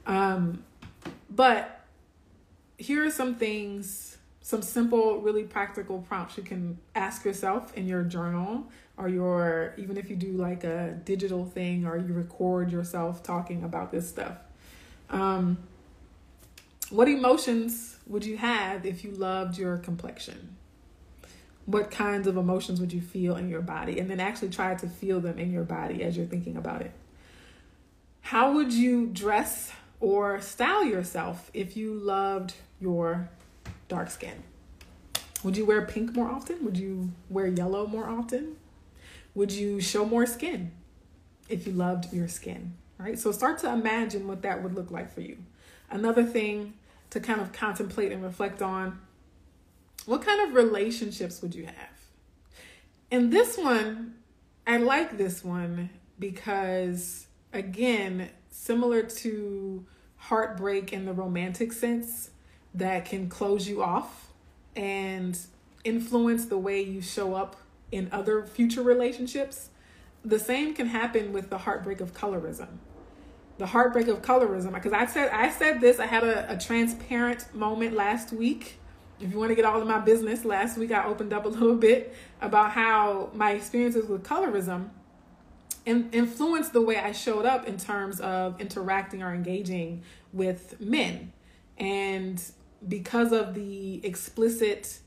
[0.06, 0.64] Um,
[1.28, 1.84] but
[2.78, 8.04] here are some things, some simple, really practical prompts you can ask yourself in your
[8.04, 8.66] journal
[8.98, 13.62] or your, even if you do like a digital thing or you record yourself talking
[13.62, 14.38] about this stuff.
[15.10, 15.58] Um,
[16.90, 20.56] what emotions would you have if you loved your complexion?
[21.66, 23.98] What kinds of emotions would you feel in your body?
[23.98, 26.92] And then actually try to feel them in your body as you're thinking about it.
[28.20, 33.28] How would you dress or style yourself if you loved your
[33.88, 34.42] dark skin?
[35.42, 36.64] Would you wear pink more often?
[36.64, 38.56] Would you wear yellow more often?
[39.36, 40.72] Would you show more skin
[41.50, 42.72] if you loved your skin?
[42.98, 43.18] Right?
[43.18, 45.36] So start to imagine what that would look like for you.
[45.90, 46.72] Another thing
[47.10, 48.98] to kind of contemplate and reflect on
[50.06, 52.00] what kind of relationships would you have?
[53.10, 54.14] And this one,
[54.66, 59.84] I like this one because, again, similar to
[60.16, 62.30] heartbreak in the romantic sense
[62.72, 64.32] that can close you off
[64.74, 65.38] and
[65.84, 67.56] influence the way you show up
[67.92, 69.70] in other future relationships,
[70.24, 72.68] the same can happen with the heartbreak of colorism.
[73.58, 77.54] The heartbreak of colorism, because I said I said this, I had a, a transparent
[77.54, 78.78] moment last week.
[79.18, 81.48] If you want to get all of my business, last week I opened up a
[81.60, 84.90] little bit about how my experiences with colorism
[85.86, 91.32] in, influenced the way I showed up in terms of interacting or engaging with men.
[91.78, 92.42] And
[92.86, 94.98] because of the explicit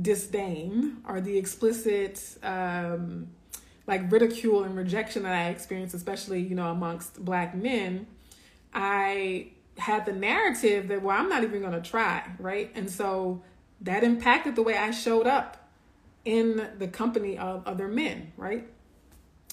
[0.00, 3.28] disdain or the explicit um,
[3.86, 8.06] like ridicule and rejection that I experienced, especially you know amongst black men,
[8.72, 12.70] I had the narrative that well I'm not even going to try, right?
[12.74, 13.42] And so
[13.80, 15.68] that impacted the way I showed up
[16.24, 18.66] in the company of other men, right?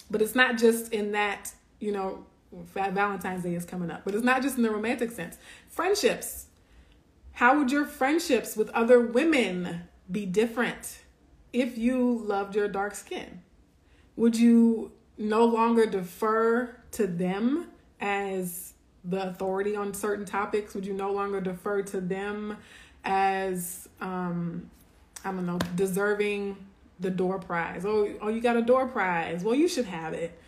[0.10, 4.24] But it's not just in that, you know, Valentine's Day is coming up, but it's
[4.24, 5.38] not just in the romantic sense.
[5.70, 6.48] Friendships.
[7.34, 10.99] How would your friendships with other women be different
[11.54, 13.41] if you loved your dark skin?
[14.16, 17.68] Would you no longer defer to them
[17.99, 18.74] as
[19.04, 20.74] the authority on certain topics?
[20.74, 22.58] Would you no longer defer to them
[23.04, 24.70] as, um,
[25.26, 26.58] I don't know, deserving
[27.02, 27.84] the door prize.
[27.86, 29.43] Oh, oh, you got a door prize.
[29.43, 30.39] Well, you should have it.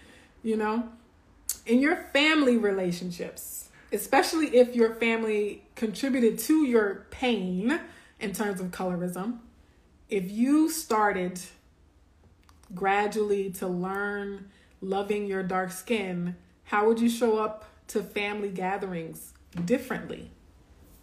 [0.44, 0.90] You know,
[1.66, 7.80] in your family relationships, especially if your family contributed to your pain
[8.24, 9.40] in terms of colorism,
[10.10, 11.40] if you started
[12.74, 14.50] gradually to learn
[14.82, 19.34] loving your dark skin, how would you show up to family gatherings
[19.66, 20.32] differently?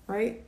[0.07, 0.45] Right?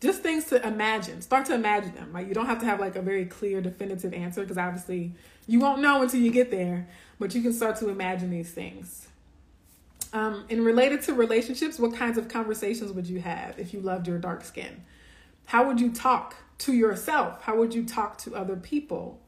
[0.00, 1.20] just things to imagine.
[1.20, 2.10] Start to imagine them.
[2.12, 2.26] Right?
[2.26, 5.12] You don't have to have like a very clear, definitive answer because obviously
[5.46, 6.88] you won't know until you get there.
[7.18, 9.08] But you can start to imagine these things.
[10.12, 14.08] Um, and related to relationships, what kinds of conversations would you have if you loved
[14.08, 14.82] your dark skin?
[15.50, 17.42] How would you talk to yourself?
[17.42, 19.20] How would you talk to other people?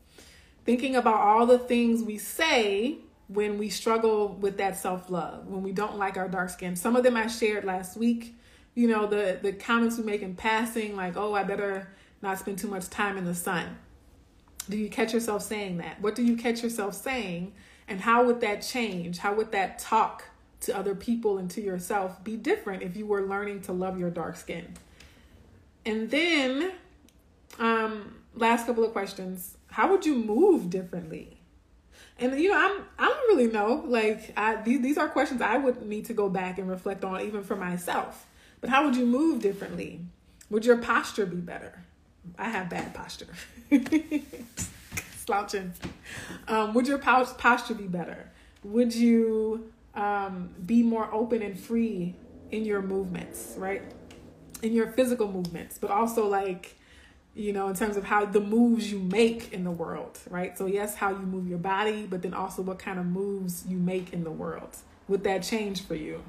[0.65, 2.99] Thinking about all the things we say
[3.29, 6.77] when we struggle with that self love, when we don't like our dark skin.
[6.77, 8.35] Some of them I shared last week
[8.75, 11.89] you know, the the comments we make in passing, like, oh, I better
[12.23, 13.77] not spend too much time in the sun.
[14.69, 16.01] Do you catch yourself saying that?
[16.01, 17.53] What do you catch yourself saying?
[17.89, 19.19] And how would that change?
[19.19, 20.25] How would that talk
[20.61, 24.11] to other people and to yourself be different if you were learning to love your
[24.11, 24.75] dark skin?
[25.85, 26.73] And then,
[27.59, 29.57] um, last couple of questions.
[29.69, 31.39] How would you move differently?
[32.19, 33.85] And you know, I'm I don't really know.
[33.87, 37.21] Like I these these are questions I would need to go back and reflect on
[37.23, 38.27] even for myself.
[38.61, 40.01] But how would you move differently?
[40.51, 41.83] Would your posture be better?
[42.39, 43.27] I have bad posture.
[45.25, 45.73] Slouching.
[46.47, 48.31] Um, would your posture be better?
[48.63, 52.15] Would you um, be more open and free
[52.51, 53.83] in your movements, right?
[54.63, 56.77] In your physical movements, but also like,
[57.35, 60.57] you know, in terms of how the moves you make in the world, right?
[60.57, 63.77] So, yes, how you move your body, but then also what kind of moves you
[63.77, 64.77] make in the world.
[65.09, 66.23] Would that change for you?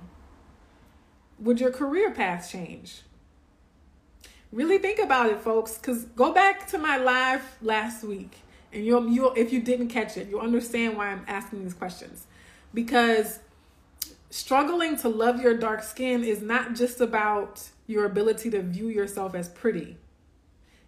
[1.43, 3.01] would your career path change?
[4.51, 8.37] Really think about it, folks, because go back to my live last week
[8.71, 12.27] and you'll, you'll, if you didn't catch it, you'll understand why I'm asking these questions.
[12.73, 13.39] Because
[14.33, 19.35] struggling to love your dark skin is not just about your ability to view yourself
[19.35, 19.95] as pretty.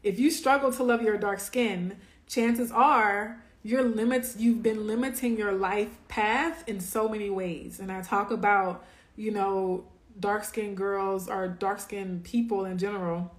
[0.02, 5.38] If you struggle to love your dark skin, chances are your limits you've been limiting
[5.38, 7.80] your life path in so many ways.
[7.80, 8.84] And i talk about
[9.16, 9.86] you know
[10.20, 13.32] dark skinned girls or dark skinned people in general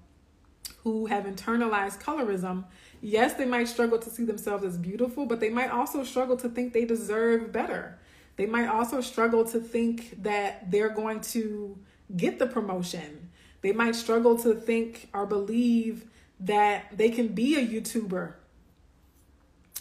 [0.85, 2.65] who have internalized colorism.
[3.01, 6.49] Yes they might struggle to see themselves as beautiful but they might also struggle to
[6.49, 7.99] think they deserve better
[8.37, 11.79] they might also struggle to think that they're going to
[12.17, 13.27] get the promotion
[13.67, 16.05] they might struggle to think or believe
[16.39, 18.35] that they can be a youtuber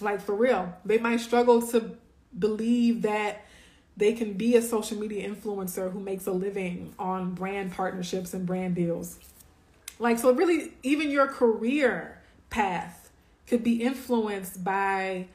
[0.01, 0.73] like for real.
[0.83, 1.95] They might struggle to
[2.37, 3.45] believe that
[3.95, 8.45] they can be a social media influencer who makes a living on brand partnerships and
[8.45, 9.19] brand deals.
[9.99, 13.11] Like, so really, even your career path
[13.45, 15.27] could be influenced by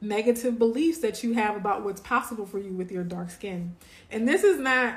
[0.00, 3.76] negative beliefs that you have about what's possible for you with your dark skin.
[4.10, 4.96] And this is not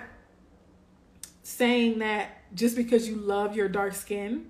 [1.43, 4.49] saying that just because you love your dark skin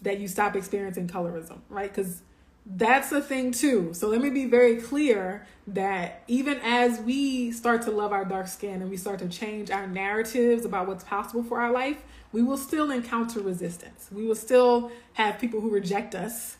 [0.00, 1.94] that you stop experiencing colorism, right?
[1.94, 2.22] Because
[2.64, 3.92] that's a thing too.
[3.92, 8.48] So let me be very clear that even as we start to love our dark
[8.48, 12.42] skin and we start to change our narratives about what's possible for our life, we
[12.42, 14.08] will still encounter resistance.
[14.12, 16.56] We will still have people who reject us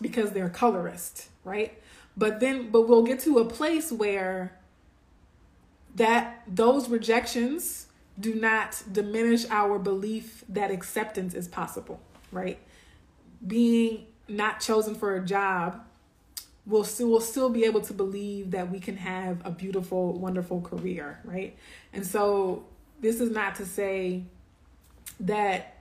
[0.00, 1.80] because they're colorist, right?
[2.16, 4.58] But then but we'll get to a place where
[5.94, 7.86] that those rejections
[8.18, 12.00] do not diminish our belief that acceptance is possible,
[12.30, 12.58] right?
[13.46, 15.82] Being not chosen for a job
[16.66, 20.60] we'll still we'll still be able to believe that we can have a beautiful wonderful
[20.60, 21.56] career right
[21.92, 22.64] and so
[23.00, 24.22] this is not to say
[25.18, 25.76] that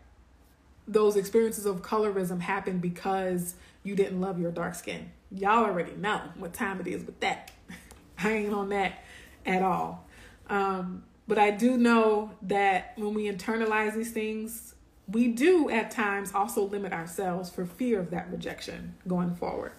[0.88, 6.22] those experiences of colorism happen because you didn't love your dark skin y'all already know
[6.38, 7.52] what time it is with that
[8.20, 9.04] i ain't on that
[9.46, 10.06] at all
[10.50, 14.72] um, but i do know that when we internalize these things
[15.12, 19.74] we do at times also limit ourselves for fear of that rejection going forward.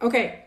[0.00, 0.44] Okay,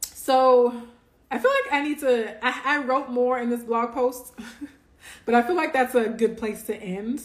[0.00, 0.82] so
[1.30, 4.34] I feel like I need to, I, I wrote more in this blog post,
[5.24, 7.22] but I feel like that's a good place to end.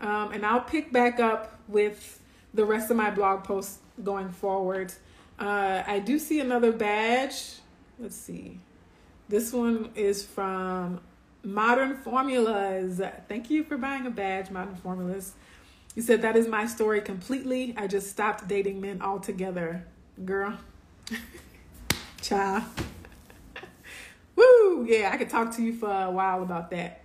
[0.00, 2.20] Um, and I'll pick back up with
[2.54, 4.92] the rest of my blog posts going forward.
[5.42, 7.56] Uh, I do see another badge.
[7.98, 8.60] Let's see.
[9.28, 11.00] This one is from
[11.42, 13.00] Modern Formulas.
[13.28, 15.32] Thank you for buying a badge, Modern Formulas.
[15.96, 17.74] You said that is my story completely.
[17.76, 19.84] I just stopped dating men altogether.
[20.24, 20.56] Girl.
[22.22, 22.62] Child.
[24.36, 24.86] Woo!
[24.88, 27.00] Yeah, I could talk to you for a while about that.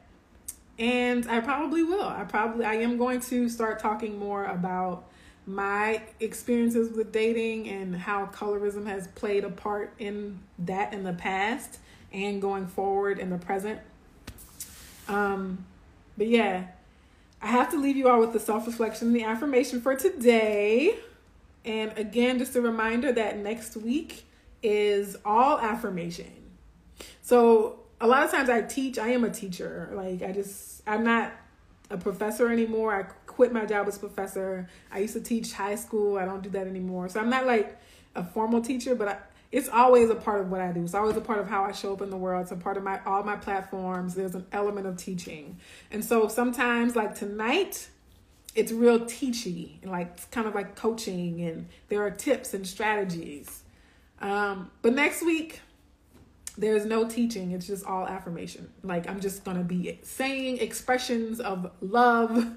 [0.77, 2.07] And I probably will.
[2.07, 5.09] I probably I am going to start talking more about
[5.47, 11.13] my experiences with dating and how colorism has played a part in that in the
[11.13, 11.79] past
[12.11, 13.79] and going forward in the present.
[15.07, 15.65] Um,
[16.17, 16.67] but yeah,
[17.41, 20.99] I have to leave you all with the self reflection and the affirmation for today.
[21.63, 24.25] And again, just a reminder that next week
[24.61, 26.31] is all affirmation.
[27.21, 29.89] So a lot of times I teach, I am a teacher.
[29.93, 31.31] Like I just, I'm not
[31.89, 32.93] a professor anymore.
[32.93, 34.67] I quit my job as professor.
[34.91, 36.17] I used to teach high school.
[36.17, 37.09] I don't do that anymore.
[37.09, 37.77] So I'm not like
[38.15, 39.17] a formal teacher, but I,
[39.51, 40.83] it's always a part of what I do.
[40.83, 42.43] It's always a part of how I show up in the world.
[42.43, 44.15] It's a part of my all my platforms.
[44.15, 45.57] There's an element of teaching.
[45.91, 47.87] And so sometimes like tonight,
[48.55, 52.67] it's real teachy and like it's kind of like coaching and there are tips and
[52.67, 53.63] strategies.
[54.19, 55.61] Um, but next week,
[56.57, 57.51] there's no teaching.
[57.51, 58.69] It's just all affirmation.
[58.83, 62.53] Like I'm just gonna be saying expressions of love,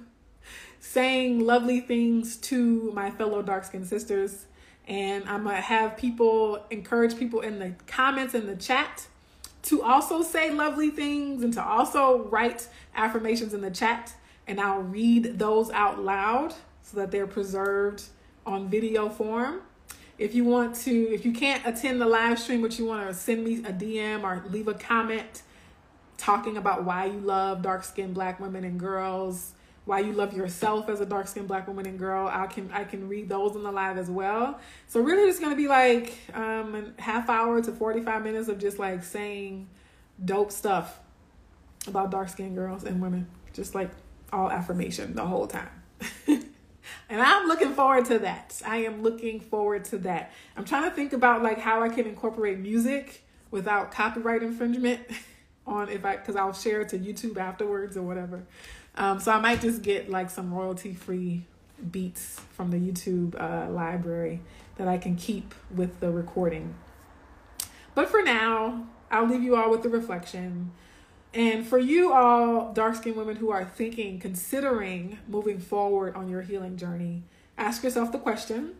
[0.80, 4.46] saying lovely things to my fellow dark skinned sisters
[4.90, 9.06] and I'm gonna have people encourage people in the comments in the chat
[9.62, 14.12] to also say lovely things and to also write affirmations in the chat.
[14.48, 18.02] And I'll read those out loud so that they're preserved
[18.44, 19.60] on video form.
[20.20, 23.14] If you want to, if you can't attend the live stream, but you want to
[23.14, 25.40] send me a DM or leave a comment
[26.18, 29.54] talking about why you love dark skinned black women and girls,
[29.86, 32.28] why you love yourself as a dark skinned black woman and girl.
[32.30, 34.60] I can I can read those in the live as well.
[34.88, 38.78] So really it's gonna be like um a half hour to 45 minutes of just
[38.78, 39.70] like saying
[40.22, 41.00] dope stuff
[41.86, 43.26] about dark skinned girls and women.
[43.54, 43.90] Just like
[44.34, 45.70] all affirmation the whole time.
[47.10, 48.62] And I'm looking forward to that.
[48.64, 50.32] I am looking forward to that.
[50.56, 55.00] I'm trying to think about like how I can incorporate music without copyright infringement
[55.66, 58.44] on if I because I'll share it to YouTube afterwards or whatever.
[58.94, 61.42] Um, so I might just get like some royalty free
[61.90, 64.40] beats from the YouTube uh, library
[64.76, 66.74] that I can keep with the recording.
[67.94, 70.70] But for now, I'll leave you all with the reflection.
[71.32, 76.42] And for you all, dark skinned women who are thinking, considering moving forward on your
[76.42, 77.22] healing journey,
[77.56, 78.74] ask yourself the question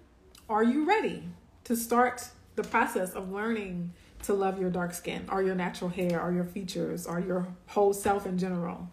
[0.48, 1.24] Are you ready
[1.64, 3.92] to start the process of learning
[4.24, 7.92] to love your dark skin or your natural hair or your features or your whole
[7.92, 8.88] self in general?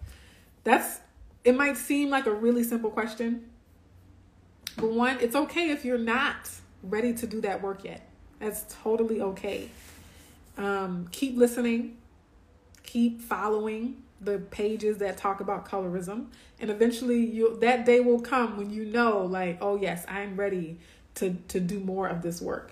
[0.64, 1.00] That's
[1.44, 3.50] it might seem like a really simple question.
[4.76, 6.52] But one, it's okay if you're not
[6.84, 8.08] ready to do that work yet.
[8.40, 9.70] That's totally okay.
[10.58, 11.98] Um, keep listening,
[12.98, 16.26] keep following the pages that talk about colorism,
[16.60, 20.80] and eventually you that day will come when you know, like, oh yes, I'm ready
[21.16, 22.72] to to do more of this work.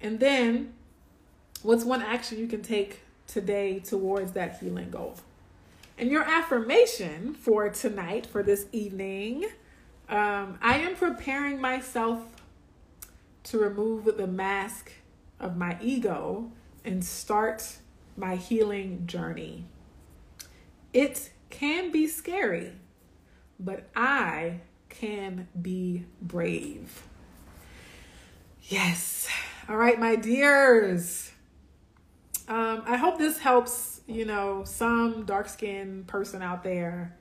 [0.00, 0.72] And then,
[1.60, 5.16] what's one action you can take today towards that healing goal?
[5.98, 9.44] And your affirmation for tonight, for this evening,
[10.08, 12.20] um, I am preparing myself
[13.44, 14.92] to remove the mask
[15.38, 16.50] of my ego
[16.86, 17.76] and start
[18.16, 19.66] my healing journey.
[20.92, 22.72] It can be scary,
[23.58, 27.02] but I can be brave.
[28.62, 29.28] Yes.
[29.68, 31.30] All right, my dears.
[32.48, 37.16] Um, I hope this helps, you know, some dark skinned person out there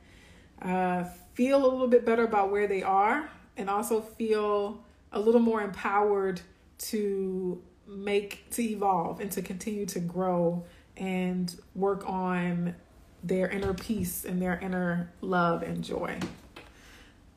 [0.61, 5.41] uh, feel a little bit better about where they are and also feel a little
[5.41, 6.41] more empowered
[6.77, 10.63] to make to evolve and to continue to grow
[11.01, 12.75] and work on
[13.23, 16.17] their inner peace and their inner love and joy.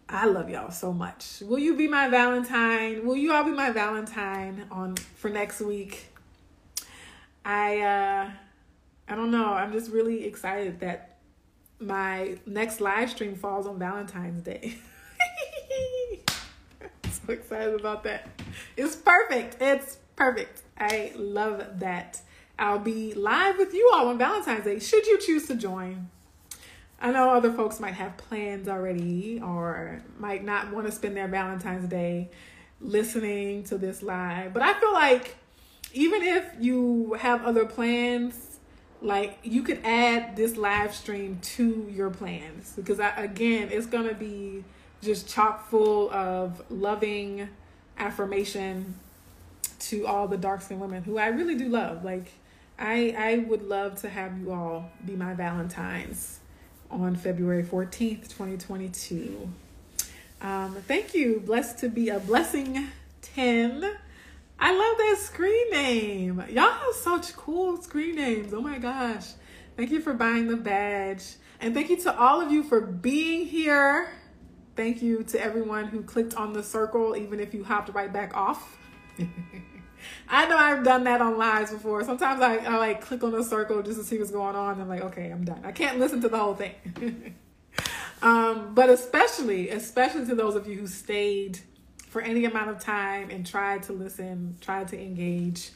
[0.09, 1.41] I love y'all so much.
[1.41, 3.07] Will you be my Valentine?
[3.07, 6.13] Will you all be my Valentine on for next week?
[7.45, 8.31] I uh
[9.09, 9.55] I don't know.
[9.55, 11.17] I'm just really excited that
[11.81, 14.77] my next live stream falls on Valentine's Day.
[17.11, 18.29] so excited about that.
[18.77, 19.57] It's perfect.
[19.61, 20.63] It's perfect.
[20.79, 22.21] I love that.
[22.59, 26.09] I'll be live with you all on Valentine's Day, should you choose to join.
[27.01, 31.29] I know other folks might have plans already or might not want to spend their
[31.29, 32.31] Valentine's Day
[32.81, 35.37] listening to this live, but I feel like
[35.93, 38.59] even if you have other plans,
[39.01, 44.09] like you could add this live stream to your plans because I, again, it's going
[44.09, 44.65] to be
[45.03, 47.49] just chock full of loving
[47.99, 48.95] affirmation
[49.79, 52.05] to all the dark skinned women who I really do love.
[52.05, 52.33] Like
[52.79, 56.41] I I would love to have you all be my Valentines
[56.91, 59.49] on February 14th, 2022.
[60.41, 61.41] Um, thank you.
[61.41, 62.89] Blessed to be a blessing
[63.23, 63.85] 10.
[64.59, 66.45] I love that screen name.
[66.51, 68.53] Y'all have such cool screen names.
[68.53, 69.27] Oh my gosh.
[69.77, 71.25] Thank you for buying the badge.
[71.61, 74.09] And thank you to all of you for being here.
[74.77, 78.37] Thank you to everyone who clicked on the circle, even if you hopped right back
[78.37, 78.79] off.
[80.29, 82.05] I know I've done that on lives before.
[82.05, 84.81] Sometimes I, I like click on the circle just to see what's going on.
[84.81, 85.61] I'm like, okay, I'm done.
[85.65, 87.35] I can't listen to the whole thing.
[88.23, 91.59] um, but especially, especially to those of you who stayed
[92.09, 95.71] for any amount of time and tried to listen, tried to engage.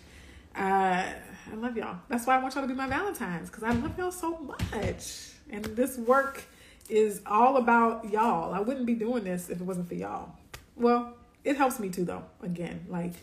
[0.57, 1.05] Uh,
[1.51, 1.99] I love y'all.
[2.09, 5.31] That's why I want y'all to be my Valentines because I love y'all so much.
[5.51, 6.45] And this work
[6.89, 8.55] is all about y'all.
[8.55, 10.31] I wouldn't be doing this if it wasn't for y'all.
[10.76, 11.14] Well,
[11.45, 12.24] it helps me too, though.
[12.43, 13.14] Again, like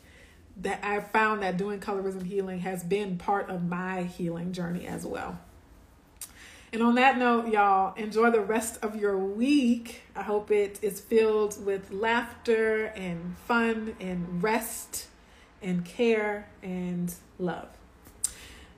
[0.58, 5.06] that I found that doing colorism healing has been part of my healing journey as
[5.06, 5.39] well.
[6.72, 10.01] And on that note, y'all, enjoy the rest of your week.
[10.16, 15.08] I hope it is filled with laughter and fun and rest
[15.62, 17.70] and care and love.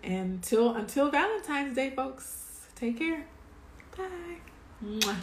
[0.04, 3.26] And till until Valentine's Day, folks, take care.
[3.98, 4.38] Bye.
[4.86, 5.16] Mwah.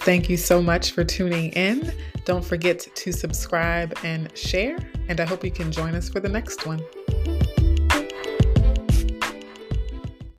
[0.00, 1.92] Thank you so much for tuning in.
[2.24, 4.78] Don't forget to subscribe and share,
[5.08, 6.80] and I hope you can join us for the next one.